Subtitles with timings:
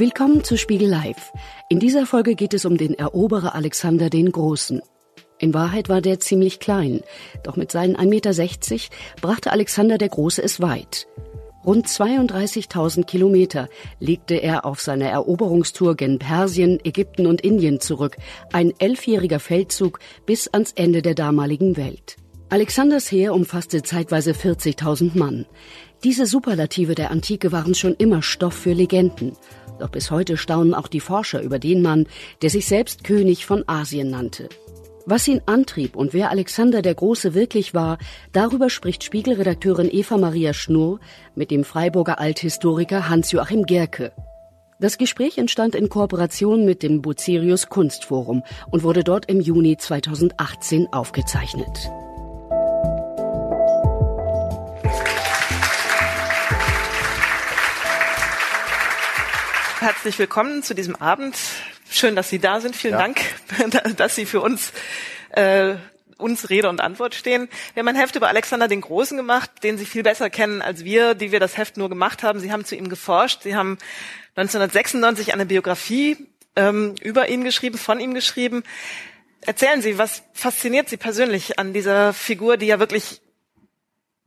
[0.00, 1.32] Willkommen zu Spiegel Live.
[1.68, 4.80] In dieser Folge geht es um den Eroberer Alexander den Großen.
[5.40, 7.00] In Wahrheit war der ziemlich klein,
[7.42, 11.08] doch mit seinen 1,60 Meter brachte Alexander der Große es weit.
[11.66, 18.18] Rund 32.000 Kilometer legte er auf seiner Eroberungstour gen Persien, Ägypten und Indien zurück,
[18.52, 22.18] ein elfjähriger Feldzug bis ans Ende der damaligen Welt.
[22.50, 25.44] Alexanders Heer umfasste zeitweise 40.000 Mann.
[26.04, 29.32] Diese Superlative der Antike waren schon immer Stoff für Legenden.
[29.78, 32.06] Doch bis heute staunen auch die Forscher über den Mann,
[32.42, 34.48] der sich selbst König von Asien nannte.
[35.06, 37.96] Was ihn antrieb und wer Alexander der Große wirklich war,
[38.32, 41.00] darüber spricht Spiegelredakteurin Eva Maria Schnurr
[41.34, 44.12] mit dem Freiburger Althistoriker Hans-Joachim Gerke.
[44.80, 50.92] Das Gespräch entstand in Kooperation mit dem Bucerius Kunstforum und wurde dort im Juni 2018
[50.92, 51.90] aufgezeichnet.
[59.80, 61.36] Herzlich willkommen zu diesem Abend.
[61.88, 62.74] Schön, dass Sie da sind.
[62.74, 62.98] Vielen ja.
[62.98, 63.20] Dank,
[63.96, 64.72] dass Sie für uns
[65.30, 65.76] äh,
[66.16, 67.48] uns Rede und Antwort stehen.
[67.74, 70.82] Wir haben ein Heft über Alexander den Großen gemacht, den Sie viel besser kennen als
[70.82, 72.40] wir, die wir das Heft nur gemacht haben.
[72.40, 73.42] Sie haben zu ihm geforscht.
[73.44, 73.78] Sie haben
[74.34, 76.26] 1996 eine Biografie
[76.56, 78.64] ähm, über ihn geschrieben, von ihm geschrieben.
[79.42, 83.20] Erzählen Sie, was fasziniert Sie persönlich an dieser Figur, die ja wirklich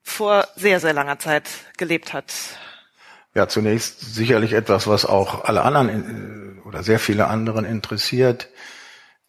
[0.01, 2.33] vor sehr, sehr langer Zeit gelebt hat?
[3.33, 8.49] Ja, zunächst sicherlich etwas, was auch alle anderen oder sehr viele anderen interessiert.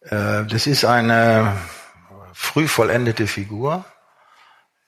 [0.01, 1.55] Äh, das ist eine
[2.33, 3.85] früh vollendete Figur,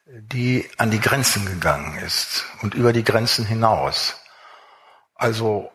[0.06, 4.16] die an die Grenzen gegangen ist und über die Grenzen hinaus.
[5.16, 5.72] Also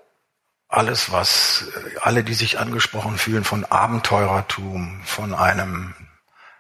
[0.69, 1.65] alles, was
[2.01, 5.95] alle, die sich angesprochen fühlen von Abenteurertum, von einem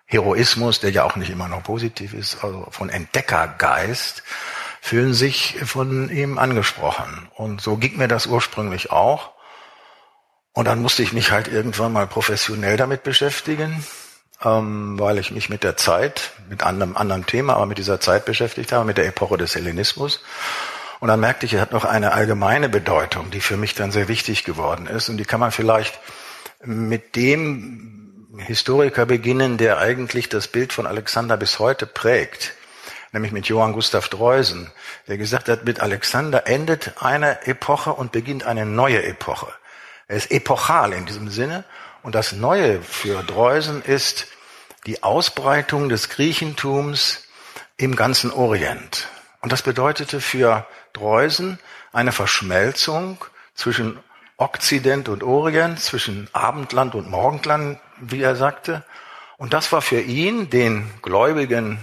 [0.06, 4.24] Heroismus, der ja auch nicht immer noch positiv ist, also von Entdeckergeist,
[4.80, 7.28] fühlen sich von ihm angesprochen.
[7.34, 9.30] Und so ging mir das ursprünglich auch.
[10.52, 13.84] Und dann musste ich mich halt irgendwann mal professionell damit beschäftigen,
[14.42, 18.24] ähm, weil ich mich mit der Zeit, mit einem anderen Thema, aber mit dieser Zeit
[18.24, 20.22] beschäftigt habe, mit der Epoche des Hellenismus.
[20.98, 24.08] Und dann merkte ich, er hat noch eine allgemeine Bedeutung, die für mich dann sehr
[24.08, 25.08] wichtig geworden ist.
[25.08, 25.98] Und die kann man vielleicht
[26.62, 32.54] mit dem Historiker beginnen, der eigentlich das Bild von Alexander bis heute prägt
[33.12, 34.70] nämlich mit Johann Gustav Dreusen,
[35.08, 39.52] der gesagt hat, mit Alexander endet eine Epoche und beginnt eine neue Epoche.
[40.10, 41.64] Er ist epochal in diesem Sinne.
[42.02, 44.26] Und das Neue für Dreusen ist
[44.86, 47.28] die Ausbreitung des Griechentums
[47.76, 49.08] im ganzen Orient.
[49.40, 51.58] Und das bedeutete für Dreusen
[51.92, 54.00] eine Verschmelzung zwischen
[54.36, 58.84] Okzident und Orient, zwischen Abendland und Morgenland, wie er sagte.
[59.36, 61.78] Und das war für ihn, den gläubigen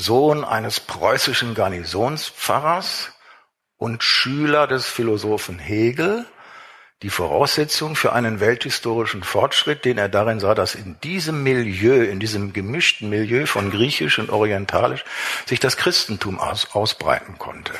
[0.00, 3.12] Sohn eines preußischen Garnisonspfarrers
[3.76, 6.24] und Schüler des Philosophen Hegel,
[7.02, 12.18] die Voraussetzung für einen welthistorischen Fortschritt, den er darin sah, dass in diesem Milieu, in
[12.20, 15.04] diesem gemischten Milieu von griechisch und orientalisch
[15.46, 17.72] sich das Christentum aus, ausbreiten konnte.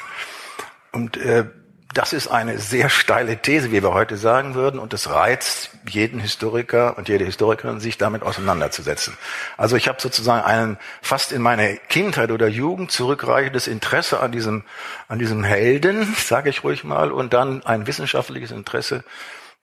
[0.93, 1.47] Und äh,
[1.93, 6.21] das ist eine sehr steile These, wie wir heute sagen würden, und es reizt jeden
[6.21, 9.17] Historiker und jede Historikerin, sich damit auseinanderzusetzen.
[9.57, 14.63] Also ich habe sozusagen einen fast in meine Kindheit oder Jugend zurückreichendes Interesse an diesem,
[15.09, 19.03] an diesem Helden, sage ich ruhig mal, und dann ein wissenschaftliches Interesse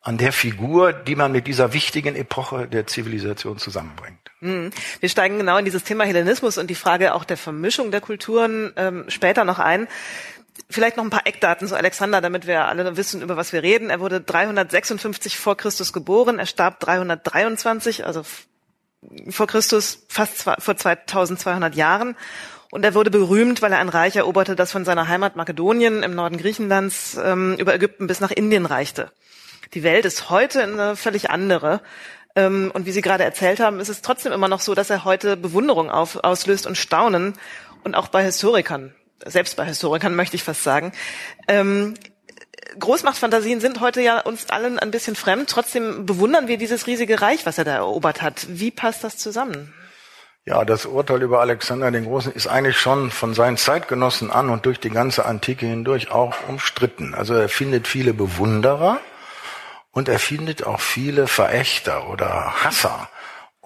[0.02, 4.20] an der Figur, die man mit dieser wichtigen Epoche der Zivilisation zusammenbringt.
[4.40, 4.70] Hm.
[5.00, 8.72] Wir steigen genau in dieses Thema Hellenismus und die Frage auch der Vermischung der Kulturen
[8.76, 9.88] ähm, später noch ein.
[10.70, 13.90] Vielleicht noch ein paar Eckdaten zu Alexander, damit wir alle wissen, über was wir reden.
[13.90, 18.24] Er wurde 356 vor Christus geboren, er starb 323, also
[19.30, 22.16] vor Christus fast vor 2200 Jahren.
[22.70, 26.16] Und er wurde berühmt, weil er ein Reich eroberte, das von seiner Heimat Makedonien im
[26.16, 29.12] Norden Griechenlands ähm, über Ägypten bis nach Indien reichte.
[29.74, 31.82] Die Welt ist heute eine völlig andere.
[32.36, 35.06] Ähm, und wie Sie gerade erzählt haben, ist es trotzdem immer noch so, dass er
[35.06, 37.36] heute Bewunderung auf, auslöst und Staunen
[37.86, 38.94] und auch bei Historikern
[39.26, 40.92] selbst bei Historikern möchte ich fast sagen.
[41.48, 41.96] Ähm,
[42.80, 45.50] Großmachtfantasien sind heute ja uns allen ein bisschen fremd.
[45.50, 48.46] Trotzdem bewundern wir dieses riesige Reich, was er da erobert hat.
[48.50, 49.74] Wie passt das zusammen?
[50.46, 54.66] Ja, das Urteil über Alexander den Großen ist eigentlich schon von seinen Zeitgenossen an und
[54.66, 57.14] durch die ganze Antike hindurch auch umstritten.
[57.14, 59.02] Also er findet viele Bewunderer
[59.92, 63.10] und er findet auch viele Verächter oder Hasser.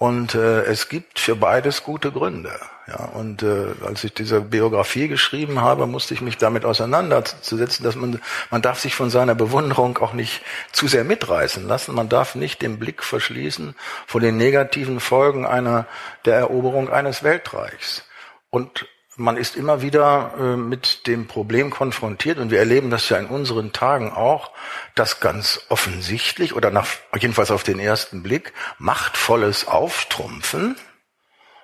[0.02, 2.50] Und äh, es gibt für beides gute Gründe.
[2.88, 7.94] Ja, und äh, als ich diese Biografie geschrieben habe, musste ich mich damit auseinanderzusetzen, dass
[7.94, 8.20] man
[8.50, 11.94] man darf sich von seiner Bewunderung auch nicht zu sehr mitreißen lassen.
[11.94, 13.76] Man darf nicht den Blick verschließen
[14.08, 15.86] vor den negativen Folgen einer
[16.24, 18.02] der Eroberung eines Weltreichs.
[18.50, 18.88] Und
[19.22, 23.26] man ist immer wieder äh, mit dem Problem konfrontiert und wir erleben das ja in
[23.26, 24.50] unseren Tagen auch,
[24.94, 26.86] dass ganz offensichtlich oder nach,
[27.18, 30.76] jedenfalls auf den ersten Blick machtvolles Auftrumpfen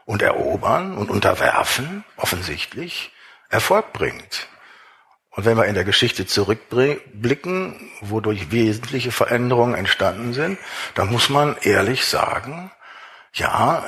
[0.05, 3.13] und Erobern und Unterwerfen offensichtlich
[3.51, 4.47] Erfolg bringt.
[5.31, 10.59] Und wenn wir in der Geschichte zurückblicken, wodurch wesentliche Veränderungen entstanden sind,
[10.95, 12.71] dann muss man ehrlich sagen,
[13.35, 13.85] ja,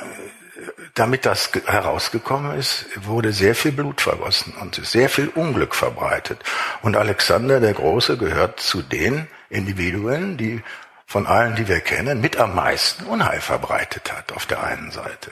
[0.93, 6.43] damit das herausgekommen ist, wurde sehr viel Blut vergossen und sehr viel Unglück verbreitet.
[6.81, 10.63] Und Alexander der Große gehört zu den Individuen, die
[11.05, 15.31] von allen, die wir kennen, mit am meisten Unheil verbreitet hat auf der einen Seite.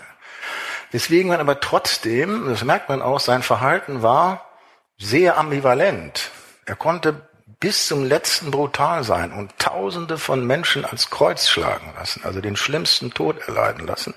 [0.91, 4.45] Deswegen man aber trotzdem, das merkt man auch, sein Verhalten war
[4.97, 6.31] sehr ambivalent.
[6.65, 7.29] Er konnte
[7.59, 12.55] bis zum letzten brutal sein und Tausende von Menschen als Kreuz schlagen lassen, also den
[12.55, 14.13] schlimmsten Tod erleiden lassen.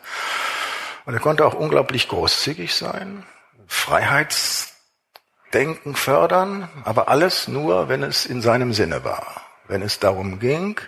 [1.05, 3.25] Und er konnte auch unglaublich großzügig sein,
[3.67, 9.43] Freiheitsdenken fördern, aber alles nur, wenn es in seinem Sinne war.
[9.67, 10.81] Wenn es darum ging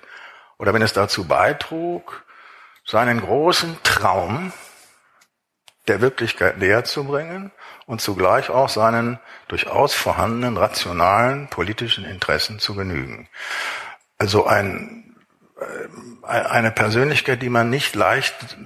[0.59, 2.25] oder wenn es dazu beitrug,
[2.85, 4.53] seinen großen Traum
[5.89, 7.51] der Wirklichkeit näher zu bringen
[7.87, 9.19] und zugleich auch seinen
[9.49, 13.29] durchaus vorhandenen rationalen politischen Interessen zu genügen.
[14.19, 15.17] Also ein,
[15.59, 18.57] äh, eine Persönlichkeit, die man nicht leicht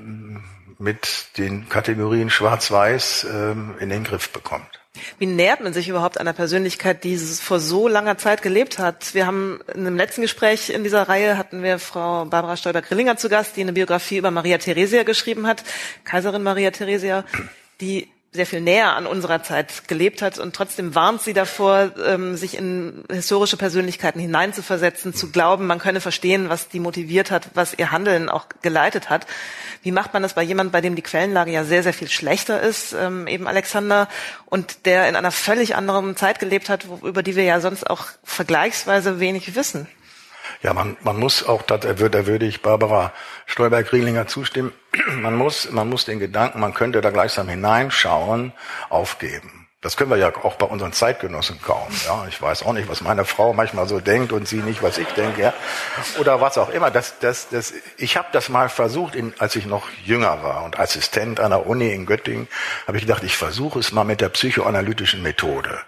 [0.79, 4.81] mit den Kategorien Schwarz-Weiß ähm, in den Griff bekommt.
[5.19, 9.15] Wie nähert man sich überhaupt einer Persönlichkeit, die vor so langer Zeit gelebt hat?
[9.15, 13.29] Wir haben in einem letzten Gespräch in dieser Reihe hatten wir Frau Barbara Steuder-Grillinger zu
[13.29, 15.63] Gast, die eine Biografie über Maria Theresia geschrieben hat,
[16.05, 17.25] Kaiserin Maria Theresia,
[17.81, 22.37] die sehr viel näher an unserer Zeit gelebt hat und trotzdem warnt sie davor, ähm,
[22.37, 27.73] sich in historische Persönlichkeiten hineinzuversetzen, zu glauben, man könne verstehen, was die motiviert hat, was
[27.79, 29.27] ihr Handeln auch geleitet hat.
[29.83, 32.61] Wie macht man das bei jemandem, bei dem die Quellenlage ja sehr, sehr viel schlechter
[32.61, 34.09] ist, ähm, eben Alexander,
[34.45, 38.07] und der in einer völlig anderen Zeit gelebt hat, über die wir ja sonst auch
[38.25, 39.87] vergleichsweise wenig wissen?
[40.63, 43.13] Ja, man, man muss auch, da würde, ich Barbara
[43.47, 44.73] Stolberg-Rielinger zustimmen,
[45.17, 48.53] man muss, man muss den Gedanken, man könnte da gleichsam hineinschauen,
[48.89, 49.58] aufgeben.
[49.81, 51.87] Das können wir ja auch bei unseren Zeitgenossen kaum.
[52.05, 54.99] Ja, ich weiß auch nicht, was meine Frau manchmal so denkt und sie nicht, was
[54.99, 55.55] ich denke, ja.
[56.19, 56.91] oder was auch immer.
[56.91, 60.81] Das, das, das, ich habe das mal versucht, in, als ich noch jünger war und
[60.81, 62.49] Assistent an der Uni in Göttingen,
[62.89, 65.79] habe ich gedacht, ich versuche es mal mit der psychoanalytischen Methode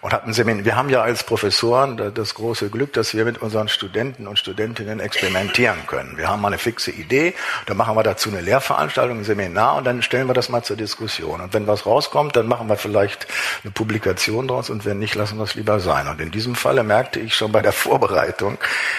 [0.00, 0.64] und habe ein Seminar.
[0.64, 4.98] Wir haben ja als Professoren das große Glück, dass wir mit unseren Studenten und Studentinnen
[4.98, 6.18] experimentieren können.
[6.18, 7.32] Wir haben mal eine fixe Idee,
[7.66, 10.76] dann machen wir dazu eine Lehrveranstaltung, ein Seminar und dann stellen wir das mal zur
[10.76, 11.40] Diskussion.
[11.40, 13.28] Und wenn was rauskommt, dann machen wir vielleicht
[13.62, 16.08] eine Publikation draus und wenn nicht, lassen wir es lieber sein.
[16.08, 18.58] Und in diesem Falle merkte ich schon bei der Vorbereitung,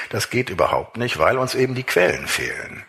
[0.09, 2.83] das geht überhaupt nicht, weil uns eben die Quellen fehlen.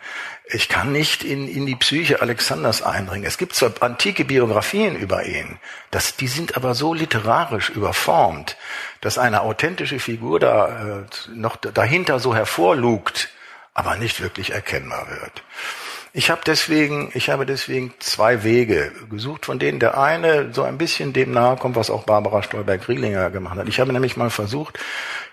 [0.51, 3.27] Ich kann nicht in, in die Psyche Alexanders eindringen.
[3.27, 5.59] Es gibt zwar antike Biografien über ihn,
[5.91, 8.57] das, die sind aber so literarisch überformt,
[9.01, 11.05] dass eine authentische Figur da äh,
[11.35, 13.29] noch dahinter so hervorlugt,
[13.75, 15.43] aber nicht wirklich erkennbar wird.
[16.11, 20.77] Ich habe deswegen, ich habe deswegen zwei Wege gesucht, von denen der eine so ein
[20.79, 23.67] bisschen dem nahe kommt, was auch Barbara Stolberg-Rielinger gemacht hat.
[23.67, 24.79] Ich habe nämlich mal versucht,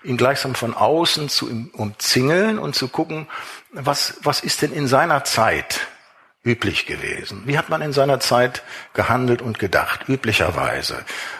[0.03, 3.27] ihn gleichsam von außen zu umzingeln und zu gucken,
[3.71, 5.87] was, was ist denn in seiner Zeit
[6.45, 7.41] üblich gewesen?
[7.45, 8.63] Wie hat man in seiner Zeit
[8.93, 10.97] gehandelt und gedacht, üblicherweise?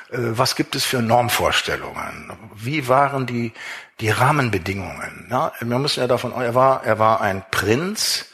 [0.09, 2.33] Äh, was gibt es für Normvorstellungen?
[2.55, 3.53] Wie waren die,
[3.99, 5.27] die Rahmenbedingungen?
[5.29, 8.25] Ja, wir müssen ja davon, er war, er war ein Prinz,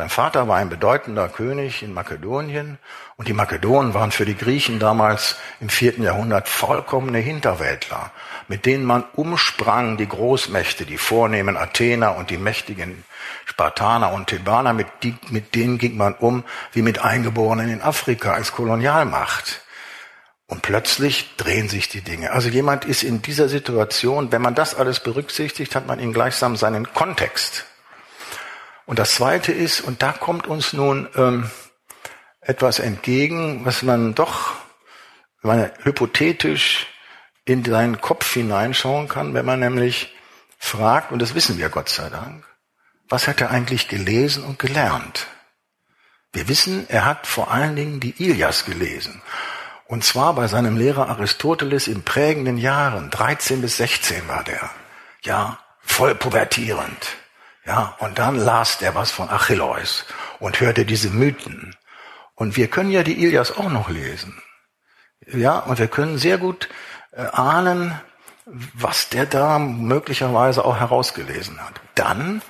[0.00, 2.78] sein Vater war ein bedeutender König in Makedonien
[3.16, 8.10] und die Makedonen waren für die Griechen damals im vierten Jahrhundert vollkommene Hinterwäldler,
[8.48, 13.04] mit denen man umsprang die Großmächte, die vornehmen Athener und die mächtigen
[13.44, 18.32] Spartaner und Thebaner, mit, die, mit denen ging man um wie mit Eingeborenen in Afrika
[18.32, 19.60] als Kolonialmacht.
[20.46, 22.32] Und plötzlich drehen sich die Dinge.
[22.32, 26.56] Also jemand ist in dieser Situation, wenn man das alles berücksichtigt, hat man ihn gleichsam
[26.56, 27.66] seinen Kontext
[28.90, 31.48] und das Zweite ist, und da kommt uns nun ähm,
[32.40, 34.56] etwas entgegen, was man doch
[35.42, 36.88] man hypothetisch
[37.44, 40.12] in seinen Kopf hineinschauen kann, wenn man nämlich
[40.58, 42.44] fragt, und das wissen wir Gott sei Dank,
[43.08, 45.28] was hat er eigentlich gelesen und gelernt?
[46.32, 49.22] Wir wissen, er hat vor allen Dingen die Ilias gelesen.
[49.86, 53.08] Und zwar bei seinem Lehrer Aristoteles in prägenden Jahren.
[53.10, 54.68] 13 bis 16 war der.
[55.22, 57.19] Ja, voll pubertierend.
[57.70, 60.04] Ja, und dann las der was von Achilleus
[60.40, 61.76] und hörte diese Mythen.
[62.34, 64.42] Und wir können ja die Ilias auch noch lesen.
[65.28, 66.68] Ja, und wir können sehr gut
[67.12, 67.94] äh, ahnen,
[68.44, 71.80] was der da möglicherweise auch herausgelesen hat.
[71.94, 72.42] Dann,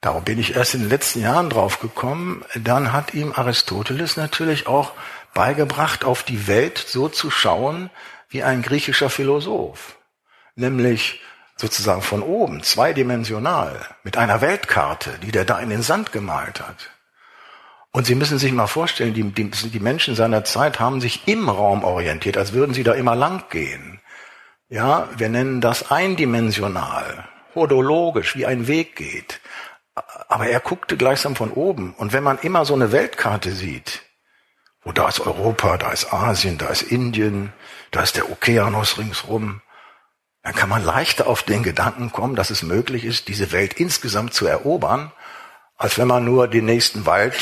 [0.00, 4.66] darum bin ich erst in den letzten Jahren drauf gekommen, dann hat ihm Aristoteles natürlich
[4.66, 4.92] auch
[5.34, 7.90] beigebracht, auf die Welt so zu schauen
[8.30, 9.98] wie ein griechischer Philosoph.
[10.54, 11.20] Nämlich
[11.58, 16.90] sozusagen von oben, zweidimensional, mit einer Weltkarte, die der da in den Sand gemalt hat.
[17.90, 21.48] Und Sie müssen sich mal vorstellen, die, die, die Menschen seiner Zeit haben sich im
[21.48, 24.00] Raum orientiert, als würden sie da immer lang gehen.
[24.68, 29.40] Ja, wir nennen das eindimensional, hodologisch, wie ein Weg geht.
[30.28, 31.94] Aber er guckte gleichsam von oben.
[31.94, 34.02] Und wenn man immer so eine Weltkarte sieht,
[34.84, 37.52] wo da ist Europa, da ist Asien, da ist Indien,
[37.90, 39.62] da ist der Okeanos ringsrum,
[40.48, 44.32] dann kann man leichter auf den Gedanken kommen, dass es möglich ist, diese Welt insgesamt
[44.32, 45.12] zu erobern,
[45.76, 47.34] als wenn man nur den nächsten Wald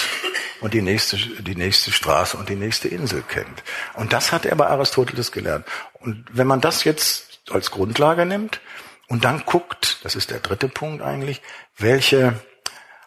[0.61, 3.63] und die nächste, die nächste Straße und die nächste Insel kennt.
[3.95, 5.65] Und das hat er bei Aristoteles gelernt.
[6.01, 8.61] Und wenn man das jetzt als Grundlage nimmt
[9.07, 11.43] und dann guckt, das ist der dritte Punkt eigentlich,
[11.79, 12.41] welche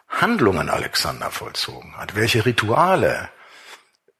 [0.08, 3.28] Handlungen Alexander vollzogen hat, welche Rituale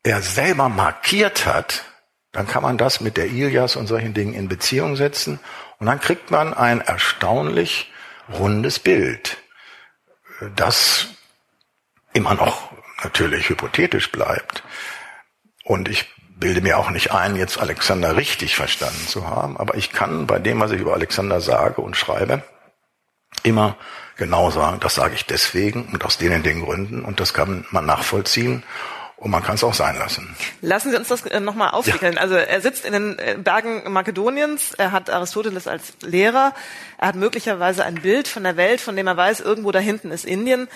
[0.02, 1.84] er selber markiert hat,
[2.32, 5.40] dann kann man das mit der Ilias und solchen Dingen in Beziehung setzen
[5.80, 7.90] und dann kriegt man ein erstaunlich
[8.32, 9.38] rundes Bild,
[10.54, 11.08] das
[12.12, 12.70] immer noch
[13.02, 14.62] natürlich hypothetisch bleibt.
[15.64, 16.06] Und ich
[16.36, 20.38] bilde mir auch nicht ein, jetzt Alexander richtig verstanden zu haben, aber ich kann bei
[20.38, 22.42] dem, was ich über Alexander sage und schreibe,
[23.42, 23.76] immer
[24.16, 27.86] genau sagen, das sage ich deswegen und aus denen den Gründen und das kann man
[27.86, 28.64] nachvollziehen
[29.20, 30.34] und man kann es auch sein lassen.
[30.62, 32.14] Lassen Sie uns das äh, nochmal aufwickeln.
[32.14, 32.20] Ja.
[32.20, 36.54] Also er sitzt in den äh, Bergen Makedoniens, er hat Aristoteles als Lehrer,
[36.98, 40.10] er hat möglicherweise ein Bild von der Welt, von dem er weiß, irgendwo da hinten
[40.10, 40.68] ist Indien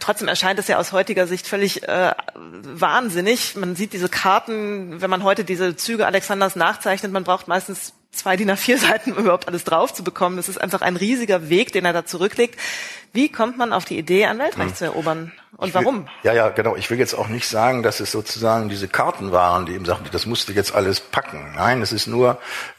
[0.00, 3.54] trotzdem erscheint es ja aus heutiger Sicht völlig äh, wahnsinnig.
[3.54, 8.36] Man sieht diese Karten, wenn man heute diese Züge Alexanders nachzeichnet, man braucht meistens zwei
[8.36, 10.36] DIN A4 Seiten, um überhaupt alles drauf zu bekommen.
[10.36, 12.58] Das ist einfach ein riesiger Weg, den er da zurücklegt.
[13.12, 14.74] Wie kommt man auf die Idee, ein Weltreich hm.
[14.74, 15.32] zu erobern?
[15.56, 16.08] Und will, warum?
[16.22, 16.76] Ja, ja, genau.
[16.76, 20.08] Ich will jetzt auch nicht sagen, dass es sozusagen diese Karten waren, die ihm sagten,
[20.12, 21.52] das musste jetzt alles packen.
[21.54, 22.38] Nein, es ist nur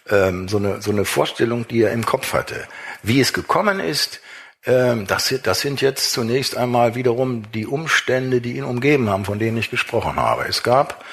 [0.10, 2.68] ähm, so, eine, so eine Vorstellung, die er im Kopf hatte.
[3.02, 4.20] Wie es gekommen ist,
[4.66, 9.40] ähm, das, das sind jetzt zunächst einmal wiederum die Umstände, die ihn umgeben haben, von
[9.40, 10.46] denen ich gesprochen habe.
[10.48, 11.04] Es gab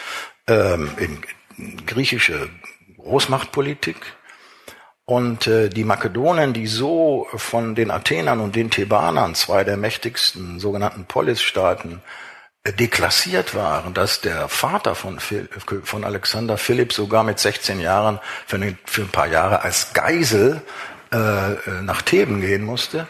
[0.49, 1.23] ähm, in,
[1.87, 2.49] griechische
[3.05, 3.97] Großmachtpolitik.
[5.07, 10.59] Und äh, die Makedonen, die so von den Athenern und den Thebanern, zwei der mächtigsten
[10.59, 12.01] sogenannten Polisstaaten,
[12.65, 18.57] äh, deklassiert waren, dass der Vater von, von Alexander Philipp sogar mit 16 Jahren für,
[18.57, 20.63] ein, für ein paar Jahre als Geisel
[21.13, 23.07] äh, äh nach Theben gehen musste.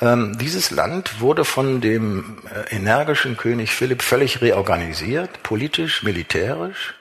[0.00, 6.94] Ähm, dieses Land wurde von dem äh, energischen König Philipp völlig reorganisiert, politisch, militärisch,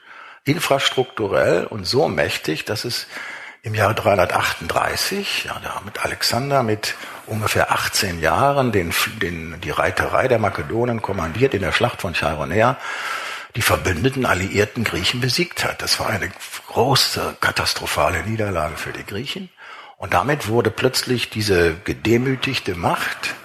[0.46, 3.08] infrastrukturell und so mächtig, dass es
[3.62, 10.27] im Jahre 338, ja, da mit Alexander mit ungefähr 18 Jahren den, den, die Reiterei
[10.27, 12.77] der Makedonen kommandiert in der Schlacht von Chaironea,
[13.55, 15.81] die verbündeten alliierten Griechen besiegt hat.
[15.81, 16.31] Das war eine
[16.67, 19.50] große, katastrophale Niederlage für die Griechen.
[19.98, 23.36] Und damit wurde plötzlich diese gedemütigte Macht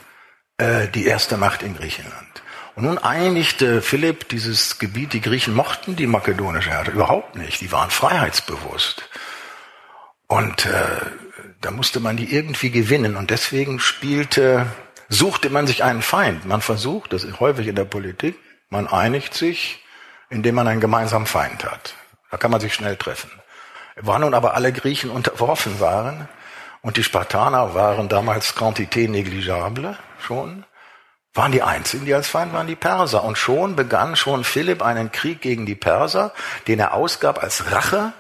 [0.59, 2.34] äh, die erste Macht in Griechenland.
[2.77, 7.71] Und nun einigte Philipp dieses Gebiet, die Griechen mochten die makedonische Härte überhaupt nicht, die
[7.71, 9.09] waren freiheitsbewusst.
[10.27, 11.01] Und äh,
[11.61, 14.67] da musste man die irgendwie gewinnen und deswegen spielte,
[15.09, 16.47] suchte man sich einen Feind.
[16.47, 18.37] Man versucht, das ist häufig in der Politik,
[18.71, 19.85] man einigt sich,
[20.29, 21.95] indem man einen gemeinsamen Feind hat.
[22.31, 23.31] Da kann man sich schnell treffen.
[23.97, 26.29] War nun aber alle Griechen unterworfen waren,
[26.83, 30.67] und die Spartaner waren damals Quantité négligeable schon,
[31.35, 33.25] waren die einzigen, die als Feind waren, die Perser.
[33.25, 36.33] Und schon begann schon Philipp einen Krieg gegen die Perser,
[36.69, 38.13] den er ausgab als Rache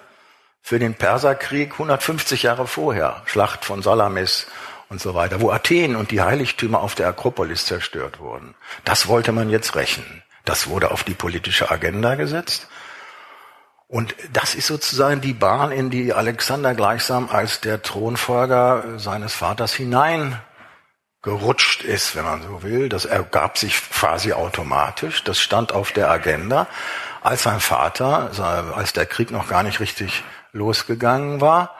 [0.60, 4.46] für den Perserkrieg 150 Jahre vorher, Schlacht von Salamis
[4.88, 8.54] und so weiter, wo Athen und die Heiligtümer auf der Akropolis zerstört wurden.
[8.84, 10.22] Das wollte man jetzt rächen.
[10.44, 12.68] Das wurde auf die politische Agenda gesetzt.
[13.86, 19.72] Und das ist sozusagen die Bahn, in die Alexander gleichsam als der Thronfolger seines Vaters
[21.24, 22.88] hineingerutscht ist, wenn man so will.
[22.88, 25.24] Das ergab sich quasi automatisch.
[25.24, 26.66] Das stand auf der Agenda,
[27.22, 28.30] als sein Vater,
[28.74, 31.74] als der Krieg noch gar nicht richtig losgegangen war,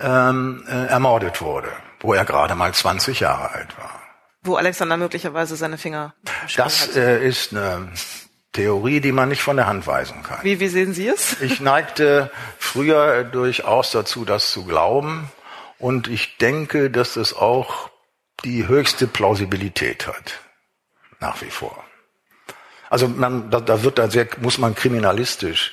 [0.00, 4.00] ähm, äh, ermordet wurde, wo er gerade mal 20 Jahre alt war.
[4.42, 6.14] Wo Alexander möglicherweise seine Finger.
[6.56, 7.88] Das äh, ist eine
[8.52, 10.38] Theorie, die man nicht von der Hand weisen kann.
[10.42, 11.40] Wie, wie sehen Sie es?
[11.40, 15.30] Ich neigte früher durchaus dazu, das zu glauben.
[15.78, 17.90] Und ich denke, dass es auch
[18.44, 20.40] die höchste Plausibilität hat.
[21.20, 21.82] Nach wie vor.
[22.90, 25.72] Also man, da, da wird da sehr, muss man kriminalistisch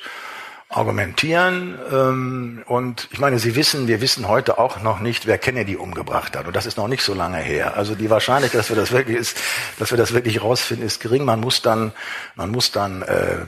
[0.68, 1.78] argumentieren.
[1.92, 6.36] Ähm, und ich meine, Sie wissen, wir wissen heute auch noch nicht, wer Kennedy umgebracht
[6.36, 6.46] hat.
[6.46, 7.76] Und das ist noch nicht so lange her.
[7.76, 9.36] Also die Wahrscheinlichkeit, dass wir das wirklich ist,
[9.78, 11.24] dass wir das wirklich rausfinden, ist gering.
[11.24, 11.92] Man muss dann,
[12.34, 13.38] man muss dann äh,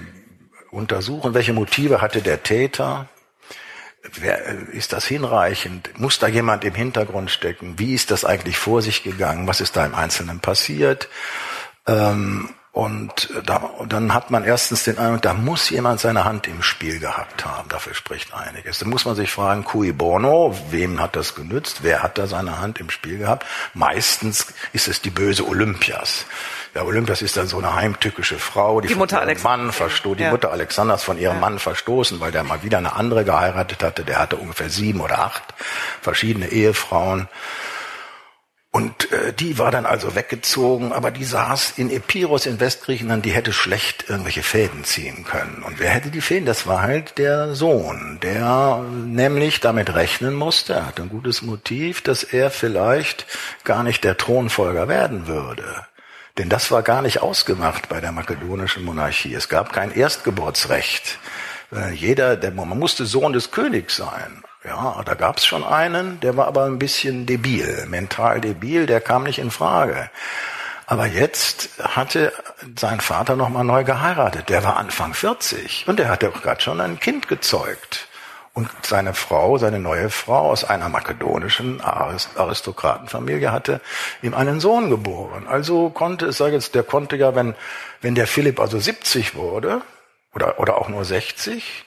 [0.70, 3.08] untersuchen, welche Motive hatte der Täter,
[4.72, 5.98] ist das hinreichend?
[5.98, 7.78] Muss da jemand im Hintergrund stecken?
[7.78, 9.46] Wie ist das eigentlich vor sich gegangen?
[9.46, 11.08] Was ist da im Einzelnen passiert?
[11.86, 16.62] Ähm, und, da, dann hat man erstens den Eindruck, da muss jemand seine Hand im
[16.62, 17.70] Spiel gehabt haben.
[17.70, 18.80] Dafür spricht einiges.
[18.80, 21.78] Dann muss man sich fragen, cui bono, wem hat das genützt?
[21.80, 23.46] Wer hat da seine Hand im Spiel gehabt?
[23.72, 26.26] Meistens ist es die böse Olympias.
[26.76, 30.24] Ja, Olympias ist dann so eine heimtückische Frau, die, die von ihrem Mann verstoßen, die
[30.24, 30.30] ja.
[30.30, 31.40] Mutter Alexanders von ihrem ja.
[31.40, 34.04] Mann verstoßen, weil der mal wieder eine andere geheiratet hatte.
[34.04, 35.42] Der hatte ungefähr sieben oder acht
[36.02, 37.28] verschiedene Ehefrauen.
[38.72, 43.30] Und äh, die war dann also weggezogen, aber die saß in Epirus in Westgriechenland, die
[43.30, 45.62] hätte schlecht irgendwelche Fäden ziehen können.
[45.62, 46.44] Und wer hätte die Fäden?
[46.44, 52.02] Das war halt der Sohn, der nämlich damit rechnen musste, er hatte ein gutes Motiv,
[52.02, 53.24] dass er vielleicht
[53.64, 55.86] gar nicht der Thronfolger werden würde.
[56.38, 59.34] Denn das war gar nicht ausgemacht bei der makedonischen Monarchie.
[59.34, 61.18] Es gab kein Erstgeburtsrecht.
[61.72, 64.42] Äh, jeder, der, man musste Sohn des Königs sein.
[64.64, 69.00] Ja, da gab es schon einen, der war aber ein bisschen debil, mental debil, der
[69.00, 70.10] kam nicht in Frage.
[70.86, 72.32] Aber jetzt hatte
[72.76, 74.48] sein Vater nochmal neu geheiratet.
[74.48, 78.08] Der war Anfang 40 und der hatte auch gerade schon ein Kind gezeugt.
[78.56, 83.82] Und seine Frau, seine neue Frau aus einer makedonischen Aristokratenfamilie hatte
[84.22, 85.46] ihm einen Sohn geboren.
[85.46, 87.54] Also konnte es, sage jetzt, der konnte ja, wenn,
[88.00, 89.82] wenn der Philipp also 70 wurde,
[90.34, 91.84] oder, oder auch nur 60,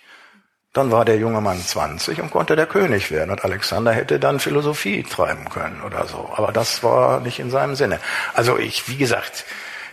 [0.72, 3.32] dann war der junge Mann 20 und konnte der König werden.
[3.32, 6.30] Und Alexander hätte dann Philosophie treiben können oder so.
[6.36, 8.00] Aber das war nicht in seinem Sinne.
[8.36, 9.44] Also ich, wie gesagt,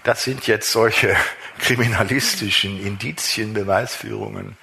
[0.04, 1.16] das sind jetzt solche
[1.59, 4.59] kriminalistischen Indizien, Beweisführungen.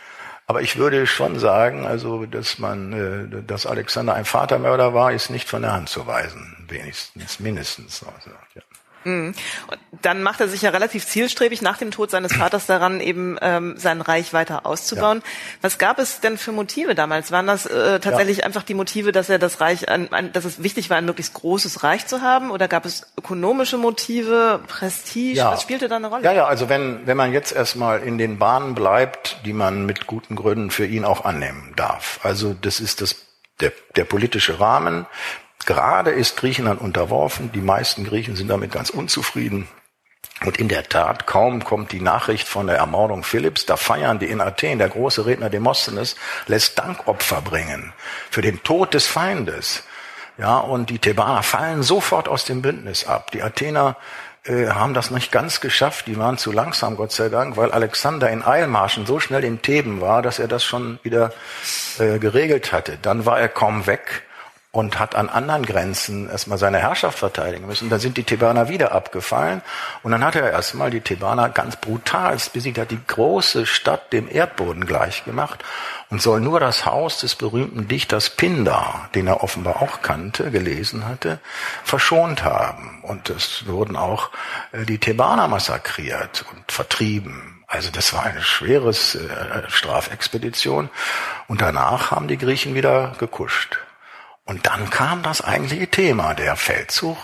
[0.53, 5.31] Aber ich würde schon sagen, also, dass man, äh, dass Alexander ein Vatermörder war, ist
[5.31, 6.63] nicht von der Hand zu weisen.
[6.67, 8.05] Wenigstens, mindestens.
[8.05, 8.61] Also, ja.
[9.03, 9.33] Mhm.
[9.67, 13.37] Und dann macht er sich ja relativ zielstrebig nach dem Tod seines Vaters daran, eben
[13.41, 15.21] ähm, sein Reich weiter auszubauen.
[15.23, 15.31] Ja.
[15.61, 17.31] Was gab es denn für Motive damals?
[17.31, 18.45] Waren das äh, tatsächlich ja.
[18.45, 21.33] einfach die Motive, dass er das Reich, ein, ein, dass es wichtig war, ein möglichst
[21.33, 22.51] großes Reich zu haben?
[22.51, 25.37] Oder gab es ökonomische Motive, Prestige?
[25.37, 25.51] Ja.
[25.51, 26.23] Was spielte da eine Rolle?
[26.23, 26.45] Ja, ja.
[26.45, 30.71] Also wenn wenn man jetzt erstmal in den Bahnen bleibt, die man mit guten Gründen
[30.71, 32.19] für ihn auch annehmen darf.
[32.23, 33.15] Also das ist das
[33.59, 35.05] der, der politische Rahmen,
[35.65, 37.51] Gerade ist Griechenland unterworfen.
[37.53, 39.67] Die meisten Griechen sind damit ganz unzufrieden.
[40.45, 44.25] Und in der Tat, kaum kommt die Nachricht von der Ermordung Philipps, da feiern die
[44.25, 46.15] in Athen, der große Redner Demosthenes
[46.47, 47.93] lässt Dankopfer bringen
[48.29, 49.83] für den Tod des Feindes.
[50.37, 53.31] Ja, und die Thebaner fallen sofort aus dem Bündnis ab.
[53.31, 53.95] Die Athener
[54.45, 58.29] äh, haben das nicht ganz geschafft, die waren zu langsam, Gott sei Dank, weil Alexander
[58.29, 61.31] in Eilmarschen so schnell in Theben war, dass er das schon wieder
[61.99, 62.97] äh, geregelt hatte.
[63.01, 64.23] Dann war er kaum weg
[64.75, 67.91] und hat an anderen Grenzen erstmal seine Herrschaft verteidigen müssen.
[67.91, 69.61] Dann sind die Thebaner wieder abgefallen
[70.01, 74.27] und dann hat er erstmal die Thebaner ganz brutal besiegt, hat die große Stadt dem
[74.27, 75.63] Erdboden gleichgemacht
[76.09, 81.07] und soll nur das Haus des berühmten Dichters Pindar, den er offenbar auch kannte, gelesen
[81.07, 81.39] hatte,
[81.83, 83.03] verschont haben.
[83.03, 84.31] Und es wurden auch
[84.71, 87.63] äh, die Thebaner massakriert und vertrieben.
[87.67, 89.29] Also das war eine schweres äh,
[89.67, 90.89] Strafexpedition.
[91.47, 93.77] Und danach haben die Griechen wieder gekuscht.
[94.45, 97.17] Und dann kam das eigentliche Thema, der Feldzug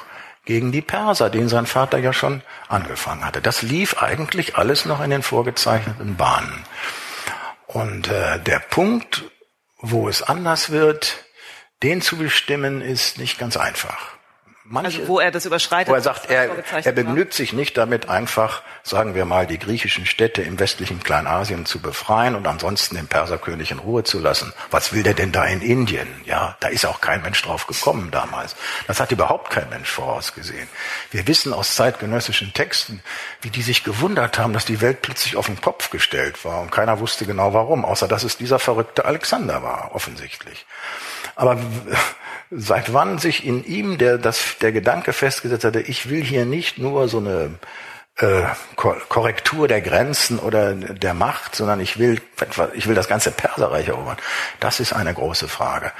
[0.45, 3.41] gegen die Perser, den sein Vater ja schon angefangen hatte.
[3.41, 6.65] Das lief eigentlich alles noch in den vorgezeichneten Bahnen.
[7.67, 9.25] Und äh, der Punkt,
[9.77, 11.25] wo es anders wird,
[11.83, 14.18] den zu bestimmen, ist nicht ganz einfach.
[14.71, 15.89] Manche, also wo er das überschreitet.
[15.89, 16.47] Wo er sagt, er,
[16.85, 21.65] er begnügt sich nicht damit, einfach, sagen wir mal, die griechischen Städte im westlichen Kleinasien
[21.65, 24.53] zu befreien und ansonsten den Perserkönig in Ruhe zu lassen.
[24.69, 26.07] Was will der denn da in Indien?
[26.23, 28.55] Ja, da ist auch kein Mensch drauf gekommen damals.
[28.85, 30.69] Das hat überhaupt kein Mensch vorausgesehen.
[31.09, 33.01] Wir wissen aus zeitgenössischen Texten,
[33.41, 36.71] wie die sich gewundert haben, dass die Welt plötzlich auf den Kopf gestellt war und
[36.71, 40.67] keiner wusste genau warum, außer dass es dieser verrückte Alexander war, offensichtlich.
[41.35, 41.57] Aber
[42.51, 46.77] seit wann sich in ihm der, das, der Gedanke festgesetzt hatte, ich will hier nicht
[46.77, 47.59] nur so eine
[48.17, 48.43] äh,
[48.75, 52.21] Korrektur der Grenzen oder der Macht, sondern ich will,
[52.73, 54.17] ich will das ganze Perserreich erobern.
[54.59, 55.91] Das ist eine große Frage.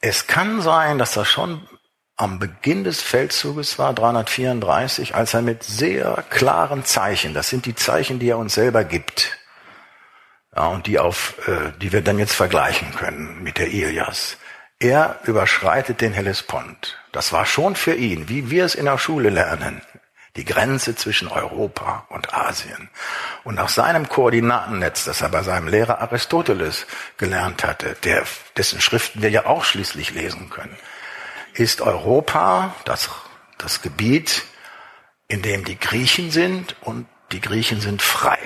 [0.00, 1.66] Es kann sein, dass das schon
[2.16, 7.74] am Beginn des Feldzuges war, 334, als er mit sehr klaren Zeichen, das sind die
[7.74, 9.38] Zeichen, die er uns selber gibt,
[10.54, 14.36] ja, und die auf, äh, die wir dann jetzt vergleichen können mit der Ilias,
[14.80, 16.98] er überschreitet den Hellespont.
[17.12, 19.82] Das war schon für ihn, wie wir es in der Schule lernen,
[20.36, 22.88] die Grenze zwischen Europa und Asien.
[23.44, 26.86] Und nach seinem Koordinatennetz, das er bei seinem Lehrer Aristoteles
[27.18, 28.24] gelernt hatte, der,
[28.56, 30.76] dessen Schriften wir ja auch schließlich lesen können,
[31.52, 33.10] ist Europa das,
[33.58, 34.44] das Gebiet,
[35.28, 38.38] in dem die Griechen sind und die Griechen sind frei.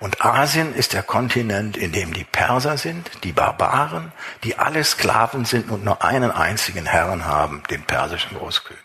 [0.00, 4.12] Und Asien ist der Kontinent, in dem die Perser sind, die Barbaren,
[4.44, 8.82] die alle Sklaven sind und nur einen einzigen Herrn haben, den persischen Großkönig.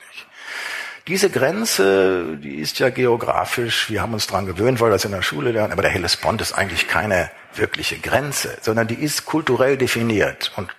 [1.08, 5.12] Diese Grenze, die ist ja geografisch, wir haben uns dran gewöhnt, weil wir das in
[5.12, 9.78] der Schule lernen, aber der Hellespont ist eigentlich keine wirkliche Grenze, sondern die ist kulturell
[9.78, 10.74] definiert und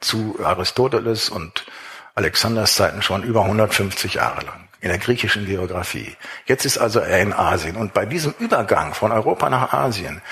[0.00, 1.66] zu Aristoteles und
[2.14, 6.16] Alexanders Zeiten schon über 150 Jahre lang in der griechischen Geografie.
[6.46, 10.22] Jetzt ist also er in Asien und bei diesem Übergang von Europa nach Asien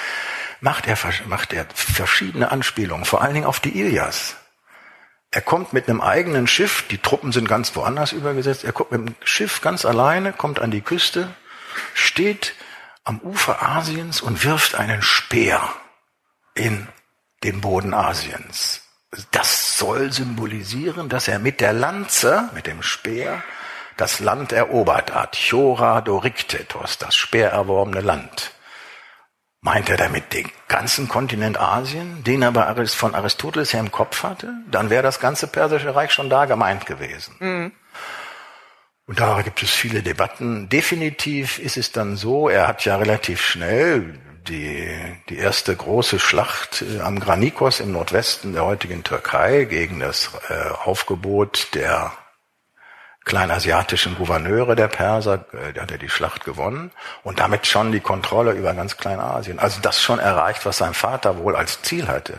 [0.60, 4.36] macht er, macht er verschiedene Anspielungen, vor allen Dingen auf die Ilias.
[5.30, 9.00] Er kommt mit einem eigenen Schiff, die Truppen sind ganz woanders übergesetzt, er kommt mit
[9.00, 11.28] dem Schiff ganz alleine, kommt an die Küste,
[11.94, 12.54] steht
[13.04, 15.62] am Ufer Asiens und wirft einen Speer
[16.54, 16.88] in
[17.42, 18.82] den Boden Asiens.
[19.30, 23.42] Das soll symbolisieren, dass er mit der Lanze, mit dem Speer,
[23.96, 25.38] das Land erobert hat.
[25.50, 28.52] Chora Dorictetos, das speererworbene Land.
[29.60, 34.22] Meint er damit den ganzen Kontinent Asien, den er aber von Aristoteles her im Kopf
[34.22, 34.52] hatte?
[34.70, 37.34] Dann wäre das ganze Persische Reich schon da gemeint gewesen.
[37.40, 37.72] Mhm.
[39.06, 40.68] Und da gibt es viele Debatten.
[40.68, 44.88] Definitiv ist es dann so, er hat ja relativ schnell die,
[45.28, 50.70] die erste große Schlacht äh, am Granikos im Nordwesten der heutigen Türkei gegen das äh,
[50.84, 52.12] Aufgebot der
[53.26, 56.92] kleinasiatischen Gouverneure der Perser, äh, der hat ja die Schlacht gewonnen
[57.24, 59.58] und damit schon die Kontrolle über ganz Kleinasien.
[59.58, 62.38] Also das schon erreicht, was sein Vater wohl als Ziel hatte.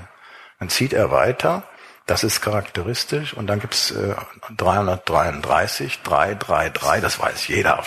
[0.60, 1.64] Dann zieht er weiter,
[2.08, 4.16] das ist charakteristisch und dann gibt's äh,
[4.56, 7.84] 333, 333, das weiß jeder.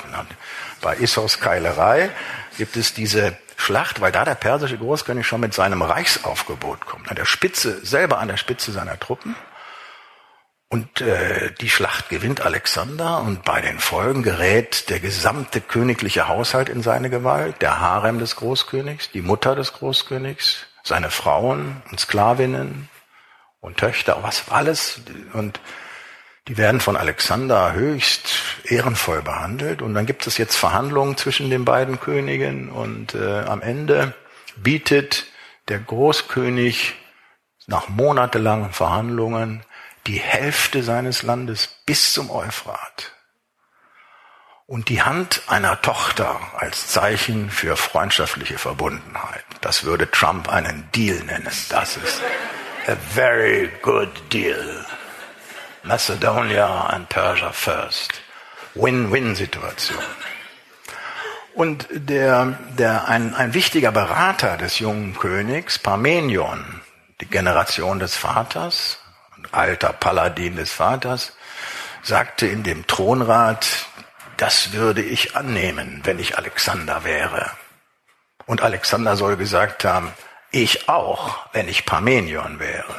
[0.82, 2.10] Bei Issos Keilerei
[2.58, 7.16] gibt es diese Schlacht, weil da der persische Großkönig schon mit seinem Reichsaufgebot kommt, an
[7.16, 9.34] der Spitze, selber an der Spitze seiner Truppen
[10.70, 16.68] und äh, die Schlacht gewinnt Alexander und bei den Folgen gerät der gesamte königliche Haushalt
[16.68, 22.88] in seine Gewalt, der Harem des Großkönigs, die Mutter des Großkönigs, seine Frauen und Sklavinnen
[23.60, 25.00] und Töchter, was alles.
[25.32, 25.60] Und
[26.46, 28.28] die werden von Alexander höchst
[28.64, 29.82] ehrenvoll behandelt.
[29.82, 34.14] Und dann gibt es jetzt Verhandlungen zwischen den beiden Königen und äh, am Ende
[34.56, 35.26] bietet
[35.66, 36.94] der Großkönig
[37.66, 39.64] nach monatelangen Verhandlungen
[40.06, 43.12] die Hälfte seines Landes bis zum Euphrat
[44.66, 49.44] und die Hand einer Tochter als Zeichen für freundschaftliche Verbundenheit.
[49.60, 51.50] Das würde Trump einen Deal nennen.
[51.70, 52.22] Das ist
[52.86, 54.86] a very good deal.
[55.82, 58.12] Macedonia and Persia first.
[58.74, 59.98] Win-win-Situation.
[61.54, 66.80] Und der, der, ein, ein wichtiger Berater des jungen Königs, Parmenion,
[67.20, 68.98] die Generation des Vaters,
[69.52, 71.36] alter Paladin des Vaters,
[72.02, 73.86] sagte in dem Thronrat,
[74.36, 77.50] das würde ich annehmen, wenn ich Alexander wäre.
[78.46, 80.12] Und Alexander soll gesagt haben,
[80.50, 82.94] ich auch, wenn ich Parmenion wäre.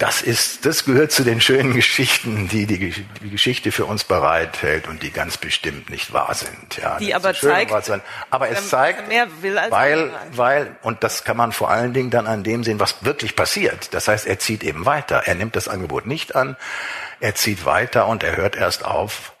[0.00, 5.02] Das ist, das gehört zu den schönen Geschichten, die die, Geschichte für uns bereithält und
[5.02, 6.78] die ganz bestimmt nicht wahr sind.
[6.78, 7.70] Ja, die aber zeigt,
[8.30, 9.10] aber es zeigt,
[9.68, 13.36] weil, weil, und das kann man vor allen Dingen dann an dem sehen, was wirklich
[13.36, 13.92] passiert.
[13.92, 15.24] Das heißt, er zieht eben weiter.
[15.26, 16.56] Er nimmt das Angebot nicht an.
[17.20, 19.34] Er zieht weiter und er hört erst auf,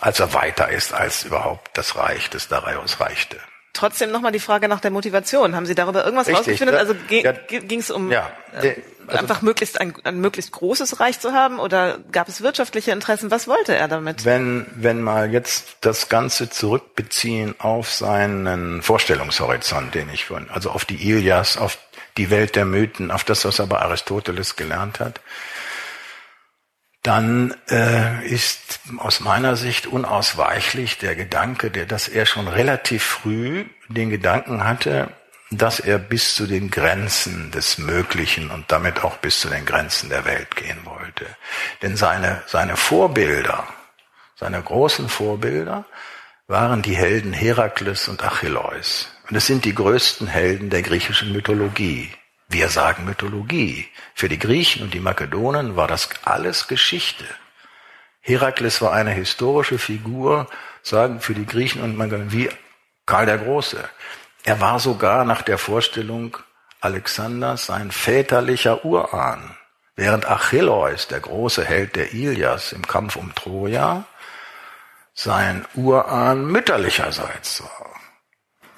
[0.00, 3.38] als er weiter ist als überhaupt das Reich des Darius reichte.
[3.72, 5.54] Trotzdem nochmal die Frage nach der Motivation.
[5.54, 6.76] Haben Sie darüber irgendwas Richtig, rausgefunden?
[6.76, 8.30] Also ging es um ja,
[8.60, 8.74] äh,
[9.06, 13.30] also einfach möglichst ein, ein möglichst großes Reich zu haben oder gab es wirtschaftliche Interessen?
[13.30, 14.24] Was wollte er damit?
[14.24, 20.84] Wenn, wenn mal jetzt das Ganze zurückbeziehen auf seinen Vorstellungshorizont, den ich von, also auf
[20.84, 21.78] die Ilias, auf
[22.16, 25.20] die Welt der Mythen, auf das, was er bei Aristoteles gelernt hat,
[27.02, 33.64] dann äh, ist aus meiner Sicht unausweichlich der Gedanke, der, dass er schon relativ früh
[33.88, 35.10] den Gedanken hatte,
[35.50, 40.08] dass er bis zu den Grenzen des Möglichen und damit auch bis zu den Grenzen
[40.10, 41.26] der Welt gehen wollte.
[41.82, 43.66] Denn seine, seine Vorbilder,
[44.36, 45.86] seine großen Vorbilder
[46.46, 49.08] waren die Helden Herakles und Achilleus.
[49.28, 52.10] Und es sind die größten Helden der griechischen Mythologie.
[52.52, 53.86] Wir sagen Mythologie.
[54.12, 57.24] Für die Griechen und die Makedonen war das alles Geschichte.
[58.20, 60.48] Herakles war eine historische Figur,
[60.82, 62.50] sagen für die Griechen und Makedonen, wie
[63.06, 63.88] Karl der Große.
[64.42, 66.38] Er war sogar nach der Vorstellung
[66.80, 69.56] Alexanders sein väterlicher Urahn,
[69.94, 74.06] während Achilleus, der große Held der Ilias im Kampf um Troja,
[75.14, 77.90] sein Urahn mütterlicherseits war.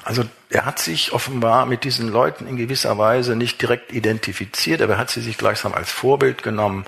[0.05, 4.95] Also er hat sich offenbar mit diesen Leuten in gewisser Weise nicht direkt identifiziert, aber
[4.95, 6.87] er hat sie sich gleichsam als Vorbild genommen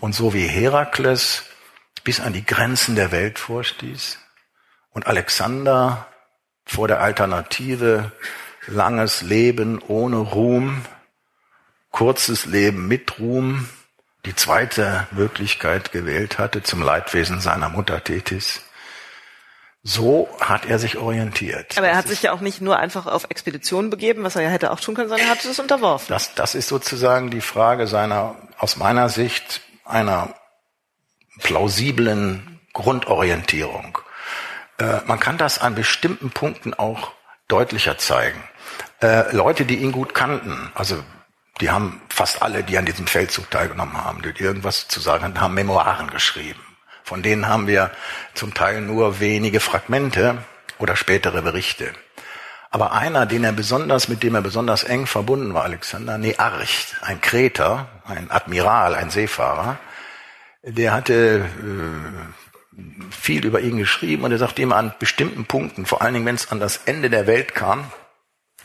[0.00, 1.44] und so wie Herakles
[2.04, 4.18] bis an die Grenzen der Welt vorstieß
[4.92, 6.06] und Alexander
[6.64, 8.12] vor der Alternative
[8.66, 10.82] langes Leben ohne Ruhm,
[11.90, 13.68] kurzes Leben mit Ruhm,
[14.26, 18.62] die zweite Möglichkeit gewählt hatte zum Leidwesen seiner Mutter Tethys.
[19.82, 21.78] So hat er sich orientiert.
[21.78, 24.50] Aber er hat sich ja auch nicht nur einfach auf Expeditionen begeben, was er ja
[24.50, 26.06] hätte auch tun können, sondern er hat es unterworfen.
[26.08, 30.34] Das, das ist sozusagen die Frage seiner, aus meiner Sicht, einer
[31.40, 33.98] plausiblen Grundorientierung.
[34.78, 37.12] Äh, man kann das an bestimmten Punkten auch
[37.48, 38.42] deutlicher zeigen.
[39.00, 41.02] Äh, Leute, die ihn gut kannten, also
[41.60, 45.40] die haben fast alle, die an diesem Feldzug teilgenommen haben, die irgendwas zu sagen hatten,
[45.40, 46.60] haben Memoiren geschrieben.
[47.10, 47.90] Von denen haben wir
[48.34, 50.44] zum Teil nur wenige Fragmente
[50.78, 51.92] oder spätere Berichte.
[52.70, 57.20] Aber einer, den er besonders, mit dem er besonders eng verbunden war, Alexander Nearcht, ein
[57.20, 59.80] Kreter, ein Admiral, ein Seefahrer,
[60.62, 66.02] der hatte äh, viel über ihn geschrieben und er sagt immer an bestimmten Punkten, vor
[66.02, 67.90] allen Dingen wenn es an das Ende der Welt kam,